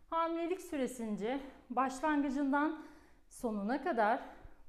hamilelik 0.09 0.61
süresince 0.61 1.39
başlangıcından 1.69 2.79
sonuna 3.29 3.83
kadar 3.83 4.19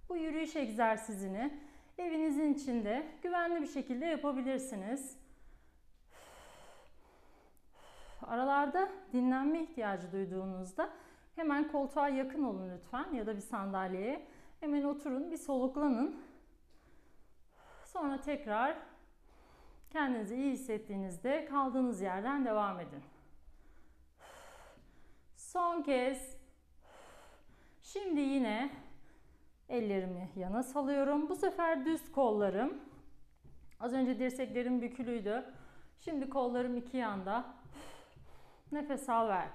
bu 0.09 0.17
yürüyüş 0.17 0.57
egzersizini 0.57 1.59
evinizin 1.99 2.55
içinde 2.55 3.07
güvenli 3.23 3.63
bir 3.63 3.67
şekilde 3.67 4.07
yapabilirsiniz. 4.07 5.19
Aralarda 8.22 8.88
dinlenme 9.12 9.62
ihtiyacı 9.62 10.12
duyduğunuzda 10.12 10.90
hemen 11.37 11.72
koltuğa 11.72 12.09
yakın 12.09 12.42
olun 12.42 12.70
lütfen 12.70 13.12
ya 13.12 13.26
da 13.26 13.37
bir 13.37 13.40
sandalyeye. 13.40 14.26
Hemen 14.61 14.83
oturun, 14.83 15.30
bir 15.30 15.37
soluklanın. 15.37 16.20
Sonra 17.85 18.20
tekrar 18.20 18.76
kendinizi 19.90 20.37
iyi 20.37 20.52
hissettiğinizde 20.52 21.44
kaldığınız 21.44 22.00
yerden 22.00 22.44
devam 22.44 22.80
edin. 22.80 23.02
Son 25.37 25.83
kez. 25.83 26.37
Şimdi 27.83 28.20
yine 28.20 28.70
ellerimi 29.68 30.30
yana 30.37 30.62
salıyorum. 30.62 31.28
Bu 31.28 31.37
sefer 31.37 31.85
düz 31.85 32.12
kollarım. 32.12 32.78
Az 33.80 33.92
önce 33.92 34.18
dirseklerim 34.18 34.83
bükülüydü. 34.83 35.44
Şimdi 35.98 36.30
kollarım 36.30 36.76
iki 36.76 36.96
yanda. 36.96 37.60
Nefes 38.72 39.09
al 39.09 39.28
ver. 39.28 39.48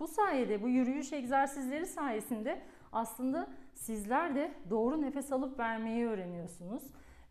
Bu 0.00 0.08
sayede, 0.08 0.62
bu 0.62 0.68
yürüyüş 0.68 1.12
egzersizleri 1.12 1.86
sayesinde 1.86 2.62
aslında 2.92 3.48
sizler 3.74 4.34
de 4.34 4.54
doğru 4.70 5.02
nefes 5.02 5.32
alıp 5.32 5.58
vermeyi 5.58 6.06
öğreniyorsunuz. 6.06 6.82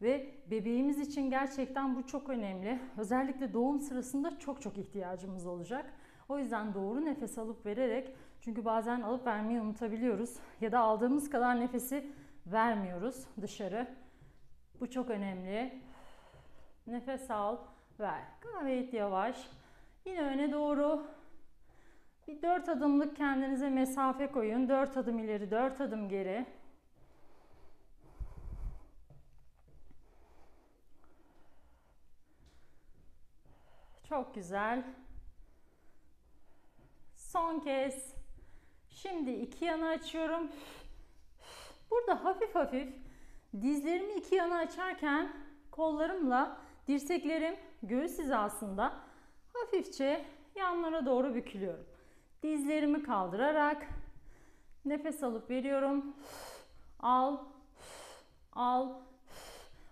Ve 0.01 0.35
bebeğimiz 0.51 0.99
için 0.99 1.29
gerçekten 1.29 1.95
bu 1.95 2.07
çok 2.07 2.29
önemli. 2.29 2.79
Özellikle 2.97 3.53
doğum 3.53 3.79
sırasında 3.79 4.39
çok 4.39 4.61
çok 4.61 4.77
ihtiyacımız 4.77 5.45
olacak. 5.45 5.93
O 6.29 6.39
yüzden 6.39 6.73
doğru 6.73 7.05
nefes 7.05 7.37
alıp 7.37 7.65
vererek 7.65 8.15
çünkü 8.41 8.65
bazen 8.65 9.01
alıp 9.01 9.25
vermeyi 9.25 9.61
unutabiliyoruz 9.61 10.37
ya 10.61 10.71
da 10.71 10.79
aldığımız 10.79 11.29
kadar 11.29 11.59
nefesi 11.59 12.11
vermiyoruz 12.45 13.27
dışarı. 13.41 13.87
Bu 14.79 14.89
çok 14.89 15.09
önemli. 15.09 15.81
Nefes 16.87 17.31
al, 17.31 17.57
ver. 17.99 18.21
Gayet 18.41 18.93
yavaş. 18.93 19.49
Yine 20.05 20.21
öne 20.21 20.51
doğru 20.51 21.07
bir 22.27 22.41
dört 22.41 22.69
adımlık 22.69 23.15
kendinize 23.17 23.69
mesafe 23.69 24.31
koyun. 24.31 24.69
Dört 24.69 24.97
adım 24.97 25.19
ileri, 25.19 25.51
dört 25.51 25.81
adım 25.81 26.09
geri. 26.09 26.45
Çok 34.09 34.35
güzel. 34.35 34.83
Son 37.15 37.59
kez. 37.59 38.13
Şimdi 38.89 39.31
iki 39.31 39.65
yana 39.65 39.89
açıyorum. 39.89 40.51
Burada 41.91 42.25
hafif 42.25 42.55
hafif 42.55 42.93
dizlerimi 43.61 44.13
iki 44.13 44.35
yana 44.35 44.57
açarken 44.57 45.33
kollarımla 45.71 46.57
dirseklerim 46.87 47.55
göğüs 47.83 48.19
hizasında 48.19 48.93
Hafifçe 49.63 50.25
yanlara 50.55 51.05
doğru 51.05 51.35
bükülüyorum. 51.35 51.85
Dizlerimi 52.43 53.03
kaldırarak 53.03 53.87
nefes 54.85 55.23
alıp 55.23 55.49
veriyorum. 55.49 56.15
Al, 56.99 57.37
al. 58.53 58.89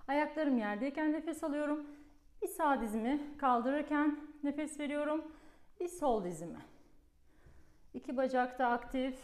Ayaklarım 0.08 0.58
yerdeyken 0.58 1.14
nefes 1.14 1.44
alıyorum. 1.44 1.88
Bir 2.42 2.48
sağ 2.48 2.82
dizimi 2.82 3.38
kaldırırken 3.38 4.20
nefes 4.44 4.80
veriyorum. 4.80 5.32
Bir 5.80 5.88
sol 5.88 6.24
dizimi. 6.24 6.60
İki 7.94 8.18
bacak 8.18 8.60
da 8.60 8.68
aktif. 8.68 9.20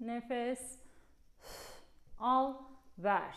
Nefes. 0.00 0.78
Al, 2.18 2.54
ver. 2.98 3.36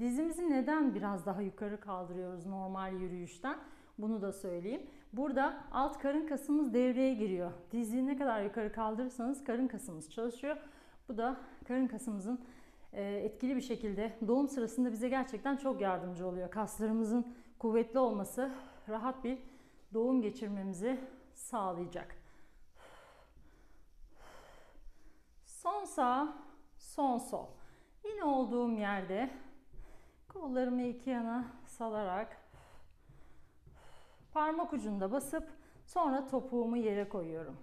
Dizimizi 0.00 0.50
neden 0.50 0.94
biraz 0.94 1.26
daha 1.26 1.42
yukarı 1.42 1.80
kaldırıyoruz 1.80 2.46
normal 2.46 2.92
yürüyüşten? 2.92 3.58
Bunu 3.98 4.22
da 4.22 4.32
söyleyeyim. 4.32 4.82
Burada 5.12 5.64
alt 5.72 5.98
karın 5.98 6.26
kasımız 6.26 6.74
devreye 6.74 7.14
giriyor. 7.14 7.52
Dizi 7.72 8.06
ne 8.06 8.16
kadar 8.16 8.42
yukarı 8.42 8.72
kaldırırsanız 8.72 9.44
karın 9.44 9.68
kasımız 9.68 10.10
çalışıyor. 10.10 10.56
Bu 11.08 11.16
da 11.16 11.36
karın 11.68 11.86
kasımızın 11.86 12.44
e, 12.92 13.02
etkili 13.02 13.56
bir 13.56 13.60
şekilde 13.60 14.12
doğum 14.28 14.48
sırasında 14.48 14.92
bize 14.92 15.08
gerçekten 15.08 15.56
çok 15.56 15.80
yardımcı 15.80 16.26
oluyor. 16.26 16.50
Kaslarımızın 16.50 17.36
kuvvetli 17.58 17.98
olması 17.98 18.50
rahat 18.88 19.24
bir 19.24 19.38
doğum 19.94 20.22
geçirmemizi 20.22 21.00
sağlayacak. 21.34 22.16
Son 25.44 25.84
sağ, 25.84 26.36
son 26.76 27.18
sol. 27.18 27.46
Yine 28.04 28.24
olduğum 28.24 28.72
yerde 28.72 29.30
kollarımı 30.34 30.82
iki 30.82 31.10
yana 31.10 31.44
salarak 31.66 32.36
parmak 34.32 34.72
ucunda 34.72 35.12
basıp 35.12 35.48
sonra 35.86 36.26
topuğumu 36.26 36.76
yere 36.76 37.08
koyuyorum. 37.08 37.56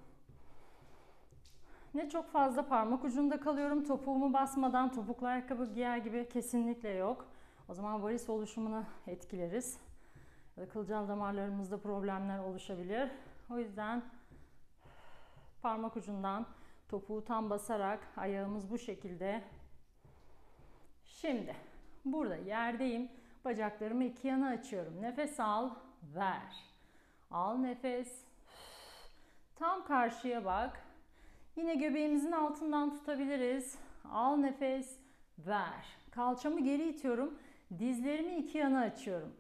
Ne 1.94 2.10
çok 2.10 2.32
fazla 2.32 2.68
parmak 2.68 3.04
ucunda 3.04 3.40
kalıyorum. 3.40 3.84
Topuğumu 3.84 4.34
basmadan 4.34 4.92
topuklu 4.92 5.28
ayakkabı 5.28 5.74
giyer 5.74 5.98
gibi 5.98 6.30
kesinlikle 6.30 6.90
yok. 6.90 7.26
O 7.70 7.74
zaman 7.74 8.04
varis 8.04 8.30
oluşumunu 8.30 8.84
etkileriz. 9.08 9.80
Kılcal 10.74 11.08
damarlarımızda 11.08 11.78
problemler 11.78 12.40
oluşabilir. 12.40 13.12
O 13.50 13.58
yüzden 13.58 14.04
parmak 15.62 15.98
ucundan 15.98 16.46
topuğu 16.90 17.24
tam 17.26 17.50
basarak 17.50 18.00
ayağımız 18.18 18.72
bu 18.72 18.78
şekilde. 18.78 19.44
Şimdi 21.06 21.56
burada 22.06 22.36
yerdeyim. 22.36 23.10
Bacaklarımı 23.46 24.04
iki 24.04 24.28
yana 24.28 24.48
açıyorum. 24.48 25.02
Nefes 25.02 25.40
al, 25.40 25.70
ver. 26.16 26.56
Al 27.32 27.58
nefes. 27.58 28.22
Tam 29.56 29.86
karşıya 29.86 30.46
bak. 30.46 30.84
Yine 31.56 31.76
göbeğimizin 31.76 32.32
altından 32.32 32.94
tutabiliriz. 32.94 33.76
Al 34.12 34.36
nefes, 34.36 35.00
ver. 35.40 35.86
Kalçamı 36.12 36.64
geri 36.64 36.90
itiyorum. 36.90 37.40
Dizlerimi 37.80 38.36
iki 38.36 38.58
yana 38.58 38.80
açıyorum. 38.80 39.34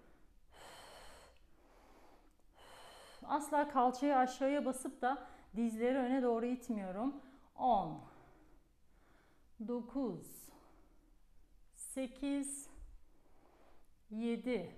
Asla 3.24 3.70
kalçayı 3.70 4.18
aşağıya 4.18 4.66
basıp 4.66 5.02
da 5.02 5.28
dizleri 5.56 5.98
öne 5.98 6.24
doğru 6.24 6.46
itmiyorum. 6.46 7.16
10 7.56 8.02
9 9.68 10.41
8 11.94 12.70
7 14.12 14.76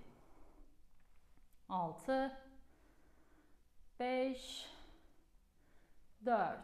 6 1.68 2.32
5 4.00 4.66
4 6.24 6.58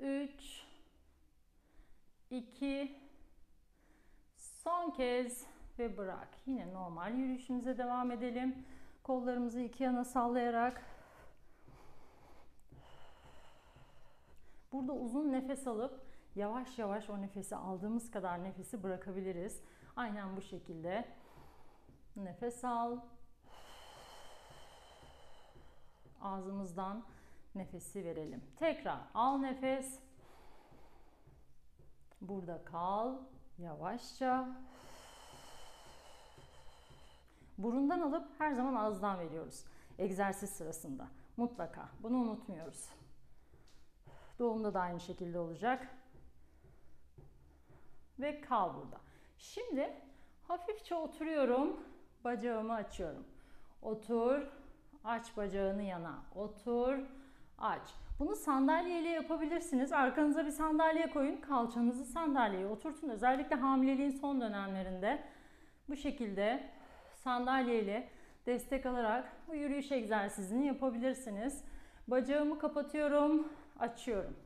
3 0.00 0.66
2 2.30 3.00
son 4.36 4.90
kez 4.90 5.46
ve 5.78 5.96
bırak. 5.96 6.28
Yine 6.46 6.72
normal 6.72 7.14
yürüyüşümüze 7.14 7.78
devam 7.78 8.10
edelim. 8.10 8.66
Kollarımızı 9.02 9.60
iki 9.60 9.82
yana 9.82 10.04
sallayarak 10.04 10.84
Burada 14.72 14.92
uzun 14.92 15.32
nefes 15.32 15.66
alıp 15.66 16.07
yavaş 16.38 16.78
yavaş 16.78 17.10
o 17.10 17.22
nefesi 17.22 17.56
aldığımız 17.56 18.10
kadar 18.10 18.44
nefesi 18.44 18.82
bırakabiliriz. 18.82 19.62
Aynen 19.96 20.36
bu 20.36 20.42
şekilde. 20.42 21.08
Nefes 22.16 22.64
al. 22.64 22.98
Ağzımızdan 26.22 27.04
nefesi 27.54 28.04
verelim. 28.04 28.44
Tekrar 28.56 28.98
al 29.14 29.38
nefes. 29.38 29.98
Burada 32.20 32.64
kal. 32.64 33.16
Yavaşça. 33.58 34.48
Burundan 37.58 38.00
alıp 38.00 38.40
her 38.40 38.52
zaman 38.52 38.74
ağızdan 38.74 39.18
veriyoruz. 39.18 39.64
Egzersiz 39.98 40.50
sırasında. 40.50 41.08
Mutlaka. 41.36 41.88
Bunu 42.02 42.16
unutmuyoruz. 42.16 42.88
Doğumda 44.38 44.74
da 44.74 44.80
aynı 44.80 45.00
şekilde 45.00 45.38
olacak. 45.38 45.97
Ve 48.20 48.40
kal 48.40 48.74
burada. 48.74 48.96
Şimdi 49.38 49.92
hafifçe 50.48 50.94
oturuyorum. 50.94 51.80
Bacağımı 52.24 52.74
açıyorum. 52.74 53.24
Otur. 53.82 54.42
Aç 55.04 55.36
bacağını 55.36 55.82
yana. 55.82 56.18
Otur. 56.34 56.98
Aç. 57.58 57.94
Bunu 58.18 58.36
sandalyeyle 58.36 59.08
yapabilirsiniz. 59.08 59.92
Arkanıza 59.92 60.46
bir 60.46 60.50
sandalye 60.50 61.10
koyun. 61.10 61.36
Kalçanızı 61.36 62.04
sandalyeye 62.04 62.66
oturtun. 62.66 63.08
Özellikle 63.08 63.56
hamileliğin 63.56 64.10
son 64.10 64.40
dönemlerinde 64.40 65.22
bu 65.88 65.96
şekilde 65.96 66.70
sandalyeyle 67.12 68.08
destek 68.46 68.86
alarak 68.86 69.32
bu 69.48 69.54
yürüyüş 69.54 69.92
egzersizini 69.92 70.66
yapabilirsiniz. 70.66 71.64
Bacağımı 72.08 72.58
kapatıyorum, 72.58 73.48
açıyorum. 73.78 74.36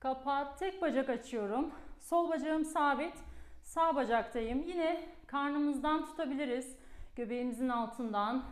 Kapat, 0.00 0.58
tek 0.58 0.82
bacak 0.82 1.08
açıyorum. 1.08 1.70
Sol 2.02 2.30
bacağım 2.30 2.64
sabit, 2.64 3.14
sağ 3.62 3.96
bacaktayım. 3.96 4.62
Yine 4.62 5.08
karnımızdan 5.26 6.04
tutabiliriz. 6.04 6.76
Göbeğimizin 7.16 7.68
altından. 7.68 8.44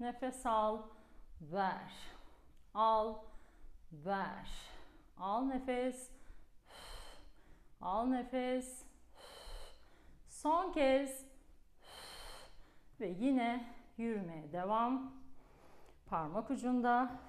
Nefes 0.00 0.46
al, 0.46 0.82
ver. 1.40 1.92
Al, 2.74 3.14
ver. 3.92 4.48
Al 5.18 5.44
nefes. 5.44 6.10
Al 7.80 8.06
nefes. 8.06 8.82
Son 10.28 10.72
kez. 10.72 11.26
Ve 13.00 13.08
yine 13.08 13.74
yürümeye 13.96 14.52
devam. 14.52 15.12
Parmak 16.06 16.50
ucunda. 16.50 17.27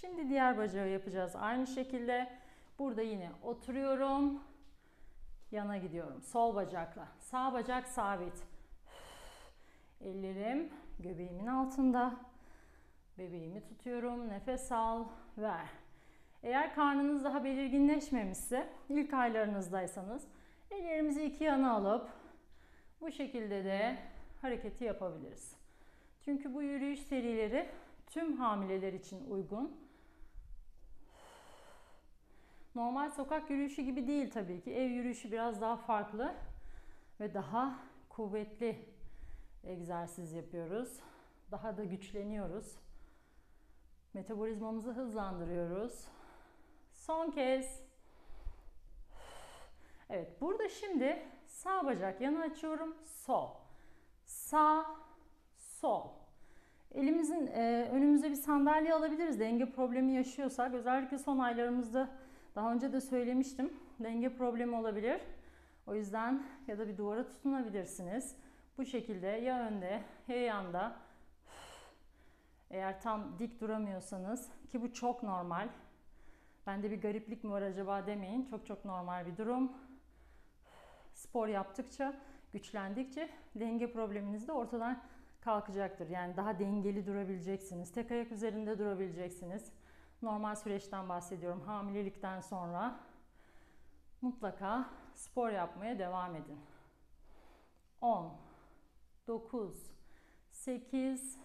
Şimdi 0.00 0.28
diğer 0.28 0.58
bacağı 0.58 0.88
yapacağız. 0.88 1.36
Aynı 1.36 1.66
şekilde 1.66 2.30
burada 2.78 3.02
yine 3.02 3.30
oturuyorum. 3.42 4.40
Yana 5.50 5.76
gidiyorum. 5.76 6.22
Sol 6.22 6.54
bacakla. 6.54 7.08
Sağ 7.18 7.52
bacak 7.52 7.88
sabit. 7.88 8.42
Ellerim 10.00 10.68
göbeğimin 10.98 11.46
altında. 11.46 12.16
Bebeğimi 13.18 13.64
tutuyorum. 13.64 14.28
Nefes 14.28 14.72
al, 14.72 15.04
ver. 15.38 15.66
Eğer 16.42 16.74
karnınız 16.74 17.24
daha 17.24 17.44
belirginleşmemişse, 17.44 18.68
ilk 18.88 19.14
aylarınızdaysanız 19.14 20.28
ellerimizi 20.70 21.24
iki 21.24 21.44
yana 21.44 21.72
alıp 21.72 22.08
bu 23.00 23.10
şekilde 23.10 23.64
de 23.64 23.96
hareketi 24.42 24.84
yapabiliriz. 24.84 25.56
Çünkü 26.24 26.54
bu 26.54 26.62
yürüyüş 26.62 27.00
serileri 27.00 27.68
tüm 28.06 28.36
hamileler 28.36 28.92
için 28.92 29.30
uygun. 29.30 29.89
Normal 32.74 33.10
sokak 33.10 33.50
yürüyüşü 33.50 33.82
gibi 33.82 34.06
değil 34.06 34.30
tabii 34.30 34.60
ki. 34.60 34.74
Ev 34.74 34.88
yürüyüşü 34.88 35.32
biraz 35.32 35.60
daha 35.60 35.76
farklı 35.76 36.34
ve 37.20 37.34
daha 37.34 37.78
kuvvetli 38.08 38.84
egzersiz 39.64 40.32
yapıyoruz. 40.32 41.00
Daha 41.50 41.76
da 41.76 41.84
güçleniyoruz. 41.84 42.76
Metabolizmamızı 44.14 44.92
hızlandırıyoruz. 44.92 46.08
Son 46.92 47.30
kez. 47.30 47.82
Evet, 50.10 50.40
burada 50.40 50.68
şimdi 50.68 51.22
sağ 51.46 51.86
bacak 51.86 52.20
yana 52.20 52.40
açıyorum. 52.40 52.96
Sol. 53.04 53.50
Sağ, 54.24 54.86
sol. 55.56 56.08
Elimizin 56.94 57.46
e, 57.46 57.88
önümüze 57.92 58.30
bir 58.30 58.36
sandalye 58.36 58.94
alabiliriz. 58.94 59.40
Denge 59.40 59.70
problemi 59.70 60.12
yaşıyorsak 60.12 60.74
özellikle 60.74 61.18
son 61.18 61.38
aylarımızda 61.38 62.10
daha 62.54 62.72
önce 62.72 62.92
de 62.92 63.00
söylemiştim. 63.00 63.72
Denge 64.00 64.36
problemi 64.36 64.76
olabilir. 64.76 65.20
O 65.86 65.94
yüzden 65.94 66.42
ya 66.66 66.78
da 66.78 66.88
bir 66.88 66.96
duvara 66.96 67.26
tutunabilirsiniz. 67.26 68.36
Bu 68.78 68.84
şekilde 68.84 69.26
ya 69.26 69.66
önde 69.66 70.02
ya 70.28 70.36
yanda 70.36 70.96
eğer 72.70 73.00
tam 73.00 73.38
dik 73.38 73.60
duramıyorsanız 73.60 74.48
ki 74.72 74.82
bu 74.82 74.92
çok 74.92 75.22
normal. 75.22 75.68
Bende 76.66 76.90
bir 76.90 77.02
gariplik 77.02 77.44
mi 77.44 77.50
var 77.50 77.62
acaba 77.62 78.06
demeyin. 78.06 78.46
Çok 78.50 78.66
çok 78.66 78.84
normal 78.84 79.26
bir 79.26 79.36
durum. 79.36 79.72
Spor 81.14 81.48
yaptıkça, 81.48 82.14
güçlendikçe 82.52 83.30
denge 83.54 83.92
probleminiz 83.92 84.48
de 84.48 84.52
ortadan 84.52 85.02
kalkacaktır. 85.40 86.08
Yani 86.08 86.36
daha 86.36 86.58
dengeli 86.58 87.06
durabileceksiniz. 87.06 87.92
Tek 87.92 88.10
ayak 88.10 88.32
üzerinde 88.32 88.78
durabileceksiniz. 88.78 89.72
Normal 90.22 90.56
süreçten 90.56 91.08
bahsediyorum. 91.08 91.60
Hamilelikten 91.60 92.40
sonra 92.40 93.00
mutlaka 94.20 94.90
spor 95.14 95.50
yapmaya 95.50 95.98
devam 95.98 96.36
edin. 96.36 96.60
10 98.00 98.32
9 99.26 99.90
8 100.50 101.38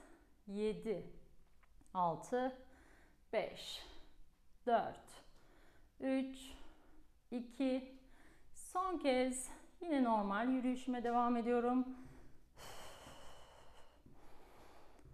7 0.47 1.13
6 1.93 2.57
5 3.33 3.85
4 4.65 4.99
3 5.99 6.53
2 7.31 7.99
son 8.53 8.97
kez 8.97 9.49
yine 9.81 10.03
normal 10.03 10.49
yürüyüşüme 10.49 11.03
devam 11.03 11.37
ediyorum. 11.37 12.04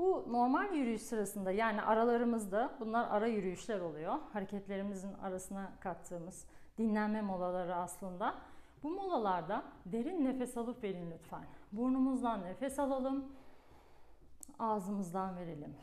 Bu 0.01 0.25
normal 0.31 0.73
yürüyüş 0.73 1.01
sırasında 1.01 1.51
yani 1.51 1.81
aralarımızda 1.81 2.73
bunlar 2.79 3.07
ara 3.09 3.27
yürüyüşler 3.27 3.79
oluyor. 3.79 4.15
Hareketlerimizin 4.33 5.13
arasına 5.13 5.71
kattığımız 5.79 6.45
dinlenme 6.77 7.21
molaları 7.21 7.75
aslında. 7.75 8.35
Bu 8.83 8.89
molalarda 8.89 9.63
derin 9.85 10.25
nefes 10.25 10.57
alıp 10.57 10.83
verin 10.83 11.11
lütfen. 11.11 11.43
Burnumuzdan 11.71 12.43
nefes 12.43 12.79
alalım. 12.79 13.25
Ağzımızdan 14.59 15.35
verelim. 15.35 15.75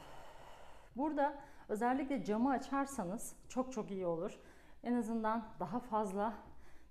Burada 0.96 1.35
özellikle 1.68 2.24
camı 2.24 2.50
açarsanız 2.50 3.37
çok 3.48 3.72
çok 3.72 3.90
iyi 3.90 4.07
olur. 4.07 4.38
En 4.85 4.94
azından 4.94 5.44
daha 5.61 5.81
fazla 5.81 6.35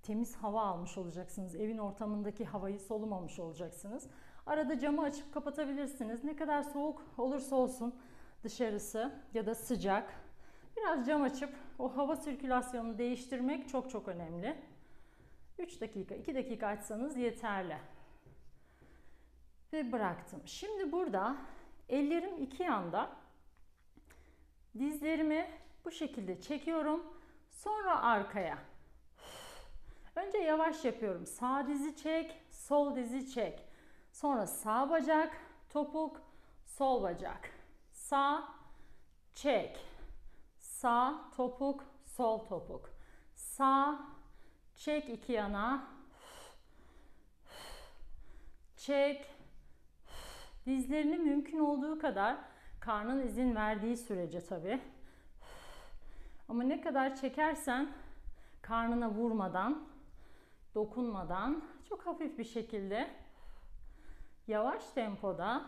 temiz 0.03 0.35
hava 0.35 0.61
almış 0.61 0.97
olacaksınız. 0.97 1.55
Evin 1.55 1.77
ortamındaki 1.77 2.45
havayı 2.45 2.79
solumamış 2.79 3.39
olacaksınız. 3.39 4.09
Arada 4.47 4.79
camı 4.79 5.01
açıp 5.01 5.33
kapatabilirsiniz. 5.33 6.23
Ne 6.23 6.35
kadar 6.35 6.63
soğuk 6.63 7.05
olursa 7.17 7.55
olsun 7.55 7.95
dışarısı 8.43 9.11
ya 9.33 9.45
da 9.45 9.55
sıcak. 9.55 10.13
Biraz 10.77 11.07
cam 11.07 11.23
açıp 11.23 11.49
o 11.79 11.97
hava 11.97 12.15
sirkülasyonunu 12.15 12.97
değiştirmek 12.97 13.69
çok 13.69 13.89
çok 13.89 14.07
önemli. 14.07 14.55
3 15.59 15.81
dakika, 15.81 16.15
2 16.15 16.35
dakika 16.35 16.67
açsanız 16.67 17.17
yeterli. 17.17 17.77
Ve 19.73 19.91
bıraktım. 19.91 20.41
Şimdi 20.45 20.91
burada 20.91 21.35
ellerim 21.89 22.43
iki 22.43 22.63
yanda. 22.63 23.09
Dizlerimi 24.79 25.47
bu 25.85 25.91
şekilde 25.91 26.41
çekiyorum. 26.41 27.03
Sonra 27.49 28.01
arkaya. 28.01 28.57
Önce 30.15 30.37
yavaş 30.37 30.85
yapıyorum. 30.85 31.25
Sağ 31.25 31.67
dizi 31.67 31.95
çek, 31.95 32.41
sol 32.49 32.95
dizi 32.95 33.29
çek. 33.29 33.66
Sonra 34.17 34.47
sağ 34.47 34.89
bacak, 34.89 35.37
topuk, 35.69 36.21
sol 36.65 37.03
bacak. 37.03 37.49
Sağ, 37.91 38.47
çek. 39.35 39.79
Sağ, 40.59 41.29
topuk, 41.35 41.83
sol 42.05 42.37
topuk. 42.37 42.89
Sağ, 43.35 43.99
çek 44.75 45.09
iki 45.09 45.31
yana. 45.31 45.87
Çek. 48.77 49.25
Dizlerini 50.65 51.17
mümkün 51.17 51.59
olduğu 51.59 51.99
kadar 51.99 52.37
karnın 52.79 53.27
izin 53.27 53.55
verdiği 53.55 53.97
sürece 53.97 54.45
tabi. 54.45 54.81
Ama 56.49 56.63
ne 56.63 56.81
kadar 56.81 57.15
çekersen 57.15 57.91
karnına 58.61 59.11
vurmadan, 59.11 59.87
dokunmadan 60.75 61.63
çok 61.89 62.05
hafif 62.05 62.37
bir 62.37 62.43
şekilde 62.43 63.26
yavaş 64.47 64.89
tempoda 64.89 65.65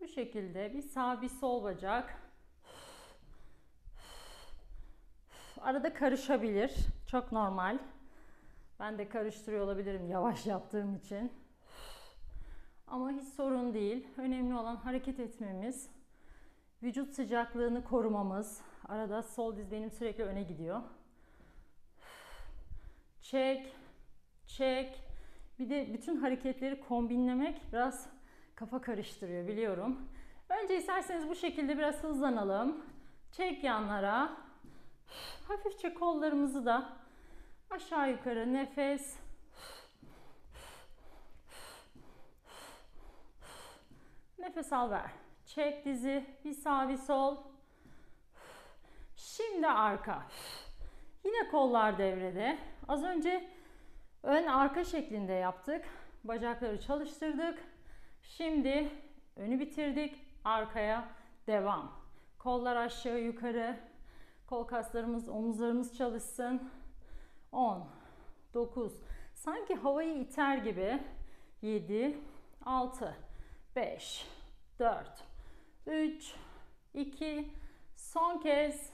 bu 0.00 0.08
şekilde 0.08 0.74
bir 0.74 0.82
sağ 0.82 1.22
bir 1.22 1.28
sol 1.28 1.64
bacak 1.64 2.24
arada 5.64 5.94
karışabilir. 5.94 6.74
Çok 7.06 7.32
normal. 7.32 7.78
Ben 8.80 8.98
de 8.98 9.08
karıştırıyor 9.08 9.64
olabilirim 9.64 10.10
yavaş 10.10 10.46
yaptığım 10.46 10.96
için. 10.96 11.32
Ama 12.86 13.10
hiç 13.10 13.28
sorun 13.28 13.74
değil. 13.74 14.08
Önemli 14.16 14.54
olan 14.54 14.76
hareket 14.76 15.20
etmemiz, 15.20 15.90
vücut 16.82 17.14
sıcaklığını 17.14 17.84
korumamız. 17.84 18.60
Arada 18.88 19.22
sol 19.22 19.56
diz 19.56 19.70
benim 19.70 19.90
sürekli 19.90 20.24
öne 20.24 20.42
gidiyor. 20.42 20.82
Çek, 23.20 23.76
çek. 24.46 25.03
Bir 25.58 25.70
de 25.70 25.94
bütün 25.94 26.16
hareketleri 26.16 26.80
kombinlemek 26.80 27.60
biraz 27.72 28.06
kafa 28.54 28.80
karıştırıyor 28.80 29.48
biliyorum. 29.48 30.08
Önce 30.48 30.76
isterseniz 30.76 31.28
bu 31.28 31.34
şekilde 31.34 31.78
biraz 31.78 32.02
hızlanalım. 32.02 32.84
Çek 33.32 33.64
yanlara. 33.64 34.36
Hafifçe 35.48 35.94
kollarımızı 35.94 36.66
da 36.66 36.92
aşağı 37.70 38.10
yukarı 38.10 38.52
nefes. 38.52 39.18
Nefes 44.38 44.72
al 44.72 44.90
ver. 44.90 45.10
Çek 45.46 45.84
dizi. 45.84 46.26
Bir 46.44 46.52
sağ 46.52 46.88
bir 46.88 46.96
sol. 46.96 47.36
Şimdi 49.16 49.66
arka. 49.66 50.22
Yine 51.24 51.48
kollar 51.48 51.98
devrede. 51.98 52.58
Az 52.88 53.04
önce 53.04 53.50
ön 54.24 54.46
arka 54.46 54.84
şeklinde 54.84 55.32
yaptık. 55.32 55.84
Bacakları 56.24 56.80
çalıştırdık. 56.80 57.64
Şimdi 58.22 58.88
önü 59.36 59.60
bitirdik. 59.60 60.26
Arkaya 60.44 61.08
devam. 61.46 61.92
Kollar 62.38 62.76
aşağı 62.76 63.20
yukarı. 63.20 63.76
Kol 64.46 64.64
kaslarımız, 64.64 65.28
omuzlarımız 65.28 65.96
çalışsın. 65.96 66.70
10, 67.52 67.86
9. 68.54 68.92
Sanki 69.34 69.74
havayı 69.74 70.20
iter 70.20 70.56
gibi. 70.56 70.98
7, 71.62 72.18
6, 72.64 73.16
5, 73.76 74.26
4, 74.78 75.24
3, 75.86 76.34
2. 76.94 77.50
Son 77.96 78.38
kez 78.38 78.92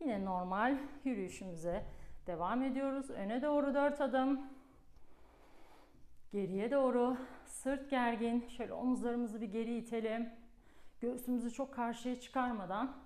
yine 0.00 0.24
normal 0.24 0.76
yürüyüşümüze 1.04 1.84
devam 2.30 2.62
ediyoruz. 2.62 3.10
Öne 3.10 3.42
doğru 3.42 3.74
4 3.74 4.00
adım. 4.00 4.40
Geriye 6.32 6.70
doğru 6.70 7.16
sırt 7.44 7.90
gergin. 7.90 8.48
Şöyle 8.48 8.72
omuzlarımızı 8.72 9.40
bir 9.40 9.52
geri 9.52 9.76
itelim. 9.76 10.30
Göğsümüzü 11.00 11.52
çok 11.52 11.74
karşıya 11.74 12.20
çıkarmadan 12.20 12.96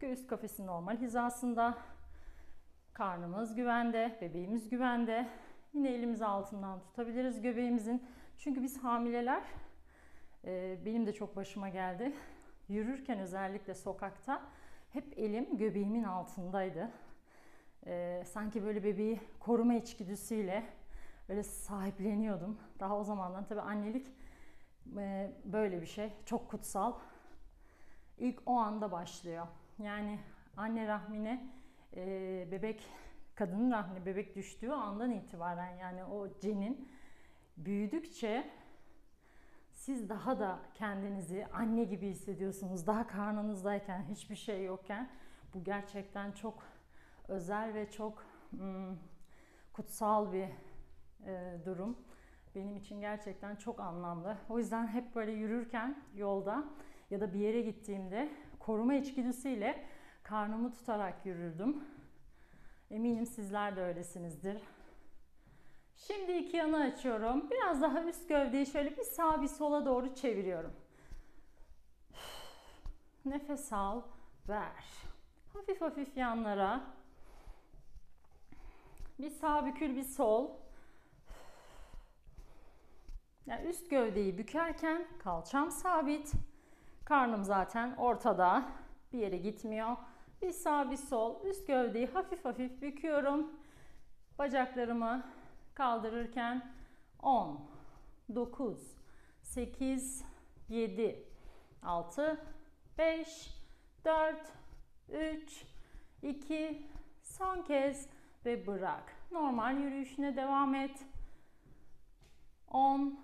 göğüs 0.00 0.26
kafesi 0.26 0.66
normal 0.66 0.96
hizasında. 0.96 1.78
Karnımız 2.94 3.54
güvende, 3.54 4.18
bebeğimiz 4.20 4.68
güvende. 4.68 5.28
Yine 5.72 5.88
elimizi 5.88 6.24
altından 6.24 6.80
tutabiliriz 6.80 7.42
göbeğimizin. 7.42 8.02
Çünkü 8.38 8.62
biz 8.62 8.78
hamileler, 8.78 9.42
e, 10.44 10.78
benim 10.84 11.06
de 11.06 11.12
çok 11.12 11.36
başıma 11.36 11.68
geldi. 11.68 12.12
Yürürken 12.68 13.18
özellikle 13.18 13.74
sokakta 13.74 14.42
hep 14.92 15.18
elim 15.18 15.56
göbeğimin 15.56 16.04
altındaydı. 16.04 16.90
E, 17.86 18.22
sanki 18.26 18.64
böyle 18.64 18.84
bebeği 18.84 19.20
koruma 19.40 19.74
içgüdüsüyle 19.74 20.64
öyle 21.28 21.42
sahipleniyordum. 21.42 22.58
Daha 22.80 22.98
o 22.98 23.04
zamandan 23.04 23.44
tabii 23.44 23.60
annelik 23.60 24.06
e, 24.98 25.32
böyle 25.44 25.80
bir 25.80 25.86
şey. 25.86 26.12
Çok 26.26 26.50
kutsal. 26.50 26.92
İlk 28.18 28.42
o 28.46 28.58
anda 28.58 28.92
başlıyor. 28.92 29.46
Yani 29.78 30.18
anne 30.56 30.86
rahmine 30.86 31.46
e, 31.96 32.48
bebek, 32.52 32.86
kadının 33.34 33.70
rahmine 33.70 34.06
bebek 34.06 34.36
düştüğü 34.36 34.70
andan 34.70 35.10
itibaren 35.10 35.76
yani 35.76 36.04
o 36.04 36.28
cenin 36.40 36.88
büyüdükçe 37.56 38.50
siz 39.72 40.08
daha 40.08 40.38
da 40.38 40.58
kendinizi 40.74 41.46
anne 41.52 41.84
gibi 41.84 42.08
hissediyorsunuz. 42.08 42.86
Daha 42.86 43.06
karnınızdayken, 43.06 44.02
hiçbir 44.02 44.36
şey 44.36 44.64
yokken 44.64 45.10
bu 45.54 45.64
gerçekten 45.64 46.32
çok 46.32 46.62
özel 47.28 47.74
ve 47.74 47.90
çok 47.90 48.24
hmm, 48.50 48.96
kutsal 49.72 50.32
bir 50.32 50.48
e, 51.26 51.60
durum. 51.64 51.98
benim 52.54 52.76
için 52.76 53.00
gerçekten 53.00 53.56
çok 53.56 53.80
anlamlı. 53.80 54.36
O 54.48 54.58
yüzden 54.58 54.86
hep 54.86 55.14
böyle 55.14 55.32
yürürken 55.32 56.02
yolda 56.14 56.64
ya 57.10 57.20
da 57.20 57.34
bir 57.34 57.38
yere 57.38 57.60
gittiğimde 57.60 58.28
koruma 58.58 58.94
içgüdüsüyle 58.94 59.84
karnımı 60.22 60.72
tutarak 60.72 61.26
yürürdüm. 61.26 61.84
Eminim 62.90 63.26
sizler 63.26 63.76
de 63.76 63.82
öylesinizdir. 63.82 64.62
Şimdi 65.96 66.32
iki 66.32 66.56
yanı 66.56 66.76
açıyorum. 66.76 67.50
Biraz 67.50 67.82
daha 67.82 68.04
üst 68.04 68.28
gövdeyi 68.28 68.66
şöyle 68.66 68.96
bir 68.96 69.02
sağa 69.02 69.42
bir 69.42 69.48
sola 69.48 69.86
doğru 69.86 70.14
çeviriyorum. 70.14 70.72
Nefes 73.24 73.72
al, 73.72 74.02
ver. 74.48 74.84
Hafif 75.52 75.80
hafif 75.80 76.16
yanlara. 76.16 76.80
Bir 79.22 79.30
sağ 79.30 79.66
bükül, 79.66 79.96
bir 79.96 80.02
sol. 80.02 80.50
Yani 83.46 83.68
üst 83.68 83.90
gövdeyi 83.90 84.38
bükerken 84.38 85.06
kalçam 85.18 85.70
sabit. 85.70 86.32
Karnım 87.04 87.44
zaten 87.44 87.96
ortada. 87.96 88.68
Bir 89.12 89.18
yere 89.18 89.36
gitmiyor. 89.36 89.96
Bir 90.42 90.50
sağ 90.50 90.90
bir 90.90 90.96
sol. 90.96 91.44
Üst 91.44 91.66
gövdeyi 91.66 92.06
hafif 92.06 92.44
hafif 92.44 92.82
büküyorum. 92.82 93.50
Bacaklarımı 94.38 95.26
kaldırırken 95.74 96.74
10, 97.22 97.60
9, 98.34 98.96
8, 99.42 100.24
7, 100.68 101.28
6, 101.82 102.44
5, 102.98 103.50
4, 104.04 104.36
3, 105.08 105.64
2, 106.22 106.86
son 107.22 107.62
kez 107.62 108.08
ve 108.44 108.66
bırak. 108.66 109.16
Normal 109.30 109.76
yürüyüşüne 109.78 110.36
devam 110.36 110.74
et. 110.74 111.06
10, 112.70 113.20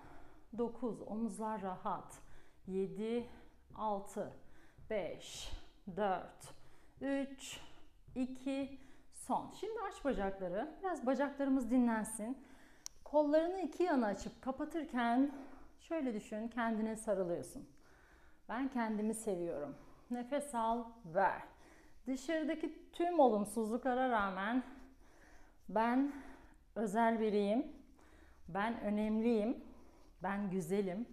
9, 0.58 1.02
omuzlar 1.02 1.62
rahat. 1.62 2.18
7, 2.66 3.26
6, 3.74 4.32
5, 4.90 5.52
4, 5.96 6.54
3, 7.00 7.60
2, 8.14 8.78
son. 9.12 9.50
Şimdi 9.60 9.80
aç 9.88 10.04
bacakları. 10.04 10.74
Biraz 10.82 11.06
bacaklarımız 11.06 11.70
dinlensin. 11.70 12.38
Kollarını 13.04 13.60
iki 13.60 13.82
yana 13.82 14.06
açıp 14.06 14.42
kapatırken 14.42 15.32
şöyle 15.80 16.14
düşün 16.14 16.48
kendine 16.48 16.96
sarılıyorsun. 16.96 17.68
Ben 18.48 18.68
kendimi 18.68 19.14
seviyorum. 19.14 19.76
Nefes 20.10 20.54
al, 20.54 20.84
ver. 21.04 21.42
Dışarıdaki 22.06 22.90
tüm 22.92 23.20
olumsuzluklara 23.20 24.10
rağmen 24.10 24.62
ben 25.68 26.12
özel 26.74 27.20
biriyim. 27.20 27.66
Ben 28.48 28.80
önemliyim. 28.80 29.56
Ben 30.22 30.50
güzelim. 30.50 31.06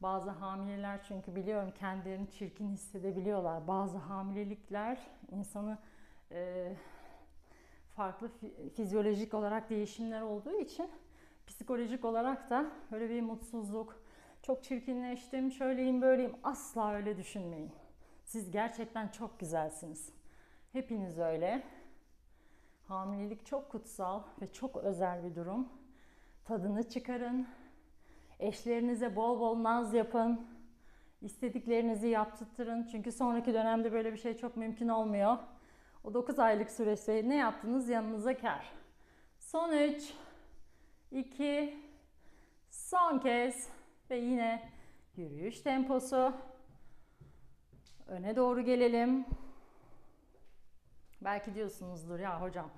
Bazı 0.00 0.30
hamileler 0.30 1.02
çünkü 1.08 1.34
biliyorum 1.36 1.72
kendilerini 1.78 2.30
çirkin 2.30 2.68
hissedebiliyorlar. 2.68 3.68
Bazı 3.68 3.98
hamilelikler 3.98 4.98
insanı 5.30 5.78
e, 6.32 6.72
farklı 7.96 8.30
fizyolojik 8.76 9.34
olarak 9.34 9.70
değişimler 9.70 10.20
olduğu 10.20 10.60
için 10.60 10.90
psikolojik 11.46 12.04
olarak 12.04 12.50
da 12.50 12.66
böyle 12.92 13.10
bir 13.10 13.20
mutsuzluk, 13.20 14.02
çok 14.42 14.64
çirkinleştim, 14.64 15.50
şöyleyim 15.50 16.02
böyleyim 16.02 16.36
asla 16.42 16.94
öyle 16.94 17.16
düşünmeyin. 17.16 17.72
Siz 18.24 18.50
gerçekten 18.50 19.08
çok 19.08 19.40
güzelsiniz. 19.40 20.12
Hepiniz 20.72 21.18
öyle. 21.18 21.62
Hamilelik 22.88 23.46
çok 23.46 23.70
kutsal 23.70 24.22
ve 24.42 24.52
çok 24.52 24.76
özel 24.76 25.24
bir 25.24 25.34
durum. 25.34 25.68
Tadını 26.44 26.88
çıkarın. 26.88 27.48
Eşlerinize 28.38 29.16
bol 29.16 29.40
bol 29.40 29.62
naz 29.62 29.94
yapın. 29.94 30.46
İstediklerinizi 31.20 32.08
yaptırtırın. 32.08 32.86
Çünkü 32.92 33.12
sonraki 33.12 33.54
dönemde 33.54 33.92
böyle 33.92 34.12
bir 34.12 34.18
şey 34.18 34.36
çok 34.36 34.56
mümkün 34.56 34.88
olmuyor. 34.88 35.38
O 36.04 36.14
9 36.14 36.38
aylık 36.38 36.70
süreçte 36.70 37.28
ne 37.28 37.36
yaptınız 37.36 37.88
yanınıza 37.88 38.36
kar. 38.36 38.72
Son 39.38 39.72
3, 39.72 40.14
2, 41.10 41.82
son 42.70 43.18
kez 43.18 43.68
ve 44.10 44.16
yine 44.16 44.70
yürüyüş 45.16 45.60
temposu. 45.60 46.32
Öne 48.06 48.36
doğru 48.36 48.60
gelelim. 48.60 49.26
Belki 51.20 51.54
diyorsunuzdur 51.54 52.18
ya 52.18 52.42
hocam 52.42 52.70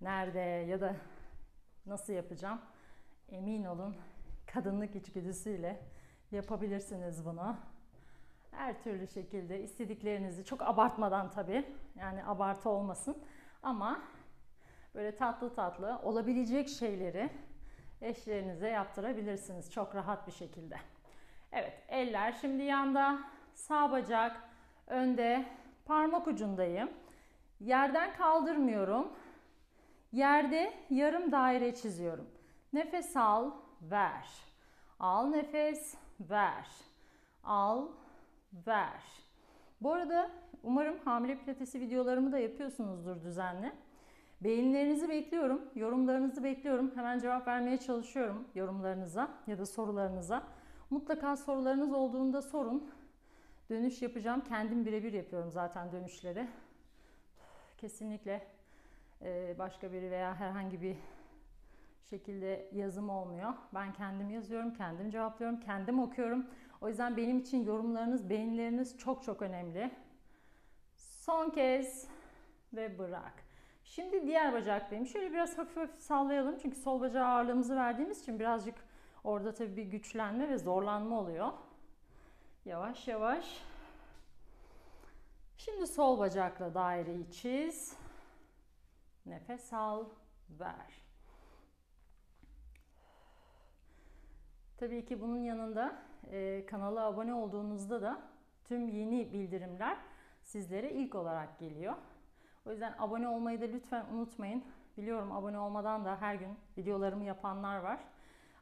nerede 0.00 0.40
ya 0.40 0.80
da 0.80 0.96
nasıl 1.86 2.12
yapacağım? 2.12 2.60
Emin 3.28 3.64
olun 3.64 3.96
kadınlık 4.46 4.96
içgüdüsüyle 4.96 5.80
yapabilirsiniz 6.32 7.24
bunu. 7.26 7.56
Her 8.50 8.82
türlü 8.82 9.08
şekilde 9.08 9.62
istediklerinizi 9.62 10.44
çok 10.44 10.62
abartmadan 10.62 11.30
tabii. 11.30 11.64
Yani 11.96 12.24
abartı 12.24 12.68
olmasın 12.68 13.22
ama 13.62 14.00
böyle 14.94 15.16
tatlı 15.16 15.54
tatlı 15.54 15.98
olabilecek 16.02 16.68
şeyleri 16.68 17.30
eşlerinize 18.00 18.68
yaptırabilirsiniz 18.68 19.72
çok 19.72 19.94
rahat 19.94 20.26
bir 20.26 20.32
şekilde. 20.32 20.76
Evet 21.52 21.82
eller 21.88 22.32
şimdi 22.32 22.62
yanda 22.62 23.18
sağ 23.54 23.92
bacak 23.92 24.40
önde 24.86 25.44
parmak 25.84 26.26
ucundayım. 26.26 26.90
Yerden 27.60 28.16
kaldırmıyorum. 28.16 29.12
Yerde 30.12 30.72
yarım 30.90 31.32
daire 31.32 31.74
çiziyorum. 31.74 32.26
Nefes 32.72 33.16
al, 33.16 33.50
ver. 33.82 34.28
Al 35.00 35.26
nefes, 35.26 35.94
ver. 36.20 36.66
Al, 37.44 37.88
ver. 38.66 39.02
Bu 39.80 39.92
arada 39.92 40.30
umarım 40.62 40.98
hamile 40.98 41.38
pilatesi 41.38 41.80
videolarımı 41.80 42.32
da 42.32 42.38
yapıyorsunuzdur 42.38 43.22
düzenli. 43.22 43.72
Beğenilerinizi 44.40 45.08
bekliyorum, 45.08 45.62
yorumlarınızı 45.74 46.44
bekliyorum. 46.44 46.92
Hemen 46.94 47.18
cevap 47.18 47.48
vermeye 47.48 47.78
çalışıyorum 47.78 48.48
yorumlarınıza 48.54 49.30
ya 49.46 49.58
da 49.58 49.66
sorularınıza. 49.66 50.42
Mutlaka 50.90 51.36
sorularınız 51.36 51.92
olduğunda 51.92 52.42
sorun. 52.42 52.90
Dönüş 53.70 54.02
yapacağım. 54.02 54.40
Kendim 54.48 54.86
birebir 54.86 55.12
yapıyorum 55.12 55.50
zaten 55.50 55.92
dönüşleri. 55.92 56.48
Kesinlikle 57.84 58.46
e, 59.22 59.54
başka 59.58 59.92
biri 59.92 60.10
veya 60.10 60.34
herhangi 60.34 60.82
bir 60.82 60.96
şekilde 62.10 62.68
yazım 62.72 63.10
olmuyor. 63.10 63.54
Ben 63.74 63.92
kendim 63.92 64.30
yazıyorum, 64.30 64.74
kendim 64.74 65.10
cevaplıyorum, 65.10 65.60
kendim 65.60 65.98
okuyorum. 65.98 66.46
O 66.80 66.88
yüzden 66.88 67.16
benim 67.16 67.38
için 67.38 67.64
yorumlarınız, 67.64 68.30
beğenileriniz 68.30 68.98
çok 68.98 69.22
çok 69.22 69.42
önemli. 69.42 69.90
Son 70.96 71.50
kez 71.50 72.08
ve 72.72 72.98
bırak. 72.98 73.44
Şimdi 73.84 74.26
diğer 74.26 74.52
bacaktayım. 74.52 75.06
Şöyle 75.06 75.32
biraz 75.32 75.58
hafif 75.58 75.76
hafif 75.76 75.98
sallayalım. 75.98 76.58
Çünkü 76.58 76.76
sol 76.76 77.00
bacağa 77.00 77.26
ağırlığımızı 77.26 77.76
verdiğimiz 77.76 78.22
için 78.22 78.38
birazcık 78.38 78.74
orada 79.24 79.54
tabii 79.54 79.76
bir 79.76 79.84
güçlenme 79.84 80.48
ve 80.48 80.58
zorlanma 80.58 81.20
oluyor. 81.20 81.52
Yavaş 82.64 83.08
yavaş. 83.08 83.73
Şimdi 85.56 85.86
sol 85.86 86.18
bacakla 86.18 86.74
daireyi 86.74 87.30
çiz. 87.30 87.96
Nefes 89.26 89.72
al, 89.72 90.06
ver. 90.50 91.04
Tabii 94.76 95.04
ki 95.04 95.20
bunun 95.20 95.38
yanında 95.38 96.02
e, 96.30 96.66
kanala 96.66 97.04
abone 97.04 97.34
olduğunuzda 97.34 98.02
da 98.02 98.22
tüm 98.64 98.88
yeni 98.88 99.32
bildirimler 99.32 99.98
sizlere 100.42 100.90
ilk 100.90 101.14
olarak 101.14 101.58
geliyor. 101.58 101.94
O 102.66 102.70
yüzden 102.70 102.94
abone 102.98 103.28
olmayı 103.28 103.60
da 103.60 103.64
lütfen 103.64 104.06
unutmayın. 104.12 104.64
Biliyorum 104.96 105.32
abone 105.32 105.58
olmadan 105.58 106.04
da 106.04 106.20
her 106.20 106.34
gün 106.34 106.58
videolarımı 106.78 107.24
yapanlar 107.24 107.78
var. 107.78 108.00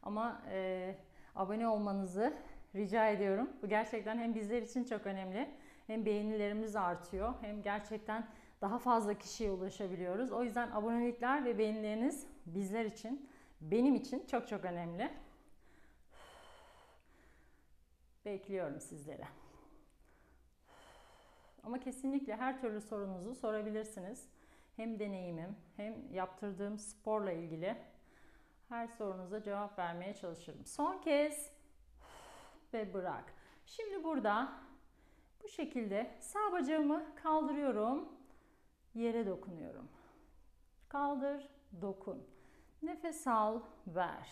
Ama 0.03 0.43
e, 0.51 0.95
abone 1.35 1.69
olmanızı 1.69 2.35
rica 2.75 3.09
ediyorum. 3.09 3.51
Bu 3.63 3.69
gerçekten 3.69 4.19
hem 4.19 4.35
bizler 4.35 4.63
için 4.63 4.85
çok 4.85 5.07
önemli. 5.07 5.51
Hem 5.93 6.07
beğenilerimiz 6.07 6.77
artıyor. 6.77 7.35
Hem 7.41 7.63
gerçekten 7.63 8.29
daha 8.61 8.79
fazla 8.79 9.15
kişiye 9.15 9.51
ulaşabiliyoruz. 9.51 10.33
O 10.33 10.43
yüzden 10.43 10.71
abonelikler 10.71 11.45
ve 11.45 11.59
beğenileriniz 11.59 12.27
bizler 12.47 12.85
için, 12.85 13.31
benim 13.61 13.95
için 13.95 14.27
çok 14.27 14.49
çok 14.49 14.65
önemli. 14.65 15.11
Bekliyorum 18.25 18.81
sizlere. 18.81 19.29
Ama 21.63 21.81
kesinlikle 21.81 22.37
her 22.37 22.61
türlü 22.61 22.81
sorunuzu 22.81 23.35
sorabilirsiniz. 23.35 24.29
Hem 24.77 24.99
deneyimim 24.99 25.57
hem 25.77 26.13
yaptırdığım 26.13 26.79
sporla 26.79 27.33
ilgili 27.33 27.77
her 28.69 28.87
sorunuza 28.87 29.43
cevap 29.43 29.79
vermeye 29.79 30.15
çalışırım. 30.15 30.67
Son 30.67 30.99
kez 30.99 31.53
ve 32.73 32.95
bırak. 32.95 33.25
Şimdi 33.67 34.05
burada 34.05 34.53
bu 35.43 35.49
şekilde 35.49 36.11
sağ 36.21 36.53
bacağımı 36.53 37.15
kaldırıyorum. 37.15 38.09
Yere 38.95 39.27
dokunuyorum. 39.27 39.89
Kaldır, 40.89 41.49
dokun. 41.83 42.27
Nefes 42.83 43.27
al, 43.27 43.61
ver. 43.87 44.31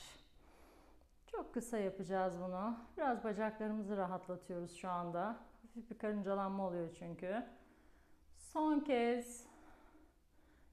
Çok 1.26 1.54
kısa 1.54 1.78
yapacağız 1.78 2.34
bunu. 2.38 2.76
Biraz 2.96 3.24
bacaklarımızı 3.24 3.96
rahatlatıyoruz 3.96 4.76
şu 4.76 4.90
anda. 4.90 5.36
Hafif 5.62 5.90
bir 5.90 5.98
karıncalanma 5.98 6.66
oluyor 6.66 6.88
çünkü. 6.98 7.44
Son 8.36 8.80
kez 8.80 9.46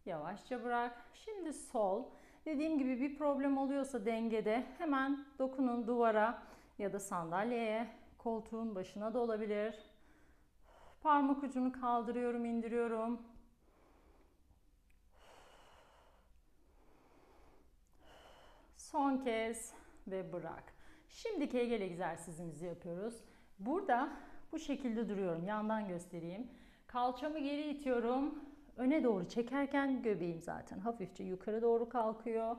yavaşça 0.06 0.64
bırak. 0.64 1.06
Şimdi 1.14 1.54
sol. 1.54 2.06
Dediğim 2.46 2.78
gibi 2.78 3.02
bir 3.02 3.18
problem 3.18 3.58
oluyorsa 3.58 4.06
dengede 4.06 4.66
hemen 4.78 5.26
dokunun 5.40 5.88
duvara 5.88 6.44
ya 6.80 6.94
da 6.94 7.00
sandalyeye, 7.00 7.88
koltuğun 8.18 8.76
başına 8.76 9.14
da 9.14 9.20
olabilir. 9.20 9.76
Parmak 11.02 11.44
ucunu 11.44 11.72
kaldırıyorum, 11.72 12.46
indiriyorum. 12.46 13.22
Son 18.78 19.18
kez 19.18 19.74
ve 20.08 20.34
bırak. 20.34 20.64
Şimdi 21.10 21.50
kegel 21.50 21.82
egzersizimizi 21.82 22.66
yapıyoruz. 22.66 23.24
Burada 23.60 24.10
bu 24.52 24.60
şekilde 24.60 25.10
duruyorum. 25.10 25.46
Yandan 25.46 25.88
göstereyim. 25.88 26.48
Kalçamı 26.88 27.40
geri 27.40 27.70
itiyorum. 27.70 28.40
Öne 28.78 29.04
doğru 29.04 29.28
çekerken 29.30 30.02
göbeğim 30.02 30.42
zaten 30.42 30.80
hafifçe 30.80 31.24
yukarı 31.24 31.62
doğru 31.62 31.90
kalkıyor. 31.90 32.58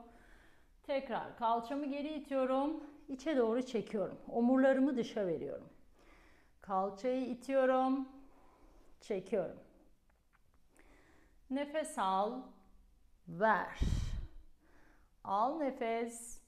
Tekrar 0.83 1.37
kalçamı 1.37 1.85
geri 1.85 2.13
itiyorum. 2.13 2.83
içe 3.07 3.37
doğru 3.37 3.61
çekiyorum. 3.61 4.17
Omurlarımı 4.27 4.97
dışa 4.97 5.27
veriyorum. 5.27 5.69
Kalçayı 6.61 7.25
itiyorum. 7.25 8.07
Çekiyorum. 9.01 9.59
Nefes 11.49 11.99
al. 11.99 12.41
Ver. 13.27 13.79
Al 15.23 15.57
nefes. 15.57 16.41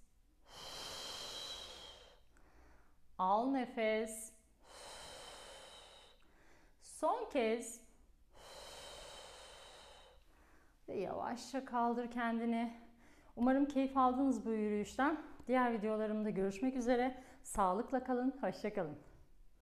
Al 3.17 3.51
nefes. 3.51 4.33
Son 6.81 7.29
kez. 7.29 7.81
Ve 10.87 10.95
yavaşça 10.97 11.65
kaldır 11.65 12.11
kendini. 12.11 12.73
Umarım 13.35 13.65
keyif 13.65 13.97
aldınız 13.97 14.45
bu 14.45 14.51
yürüyüşten. 14.51 15.23
Diğer 15.47 15.73
videolarımda 15.73 16.29
görüşmek 16.29 16.75
üzere. 16.75 17.23
Sağlıkla 17.43 18.03
kalın, 18.03 18.37
hoşça 18.41 18.73
kalın. 18.73 19.10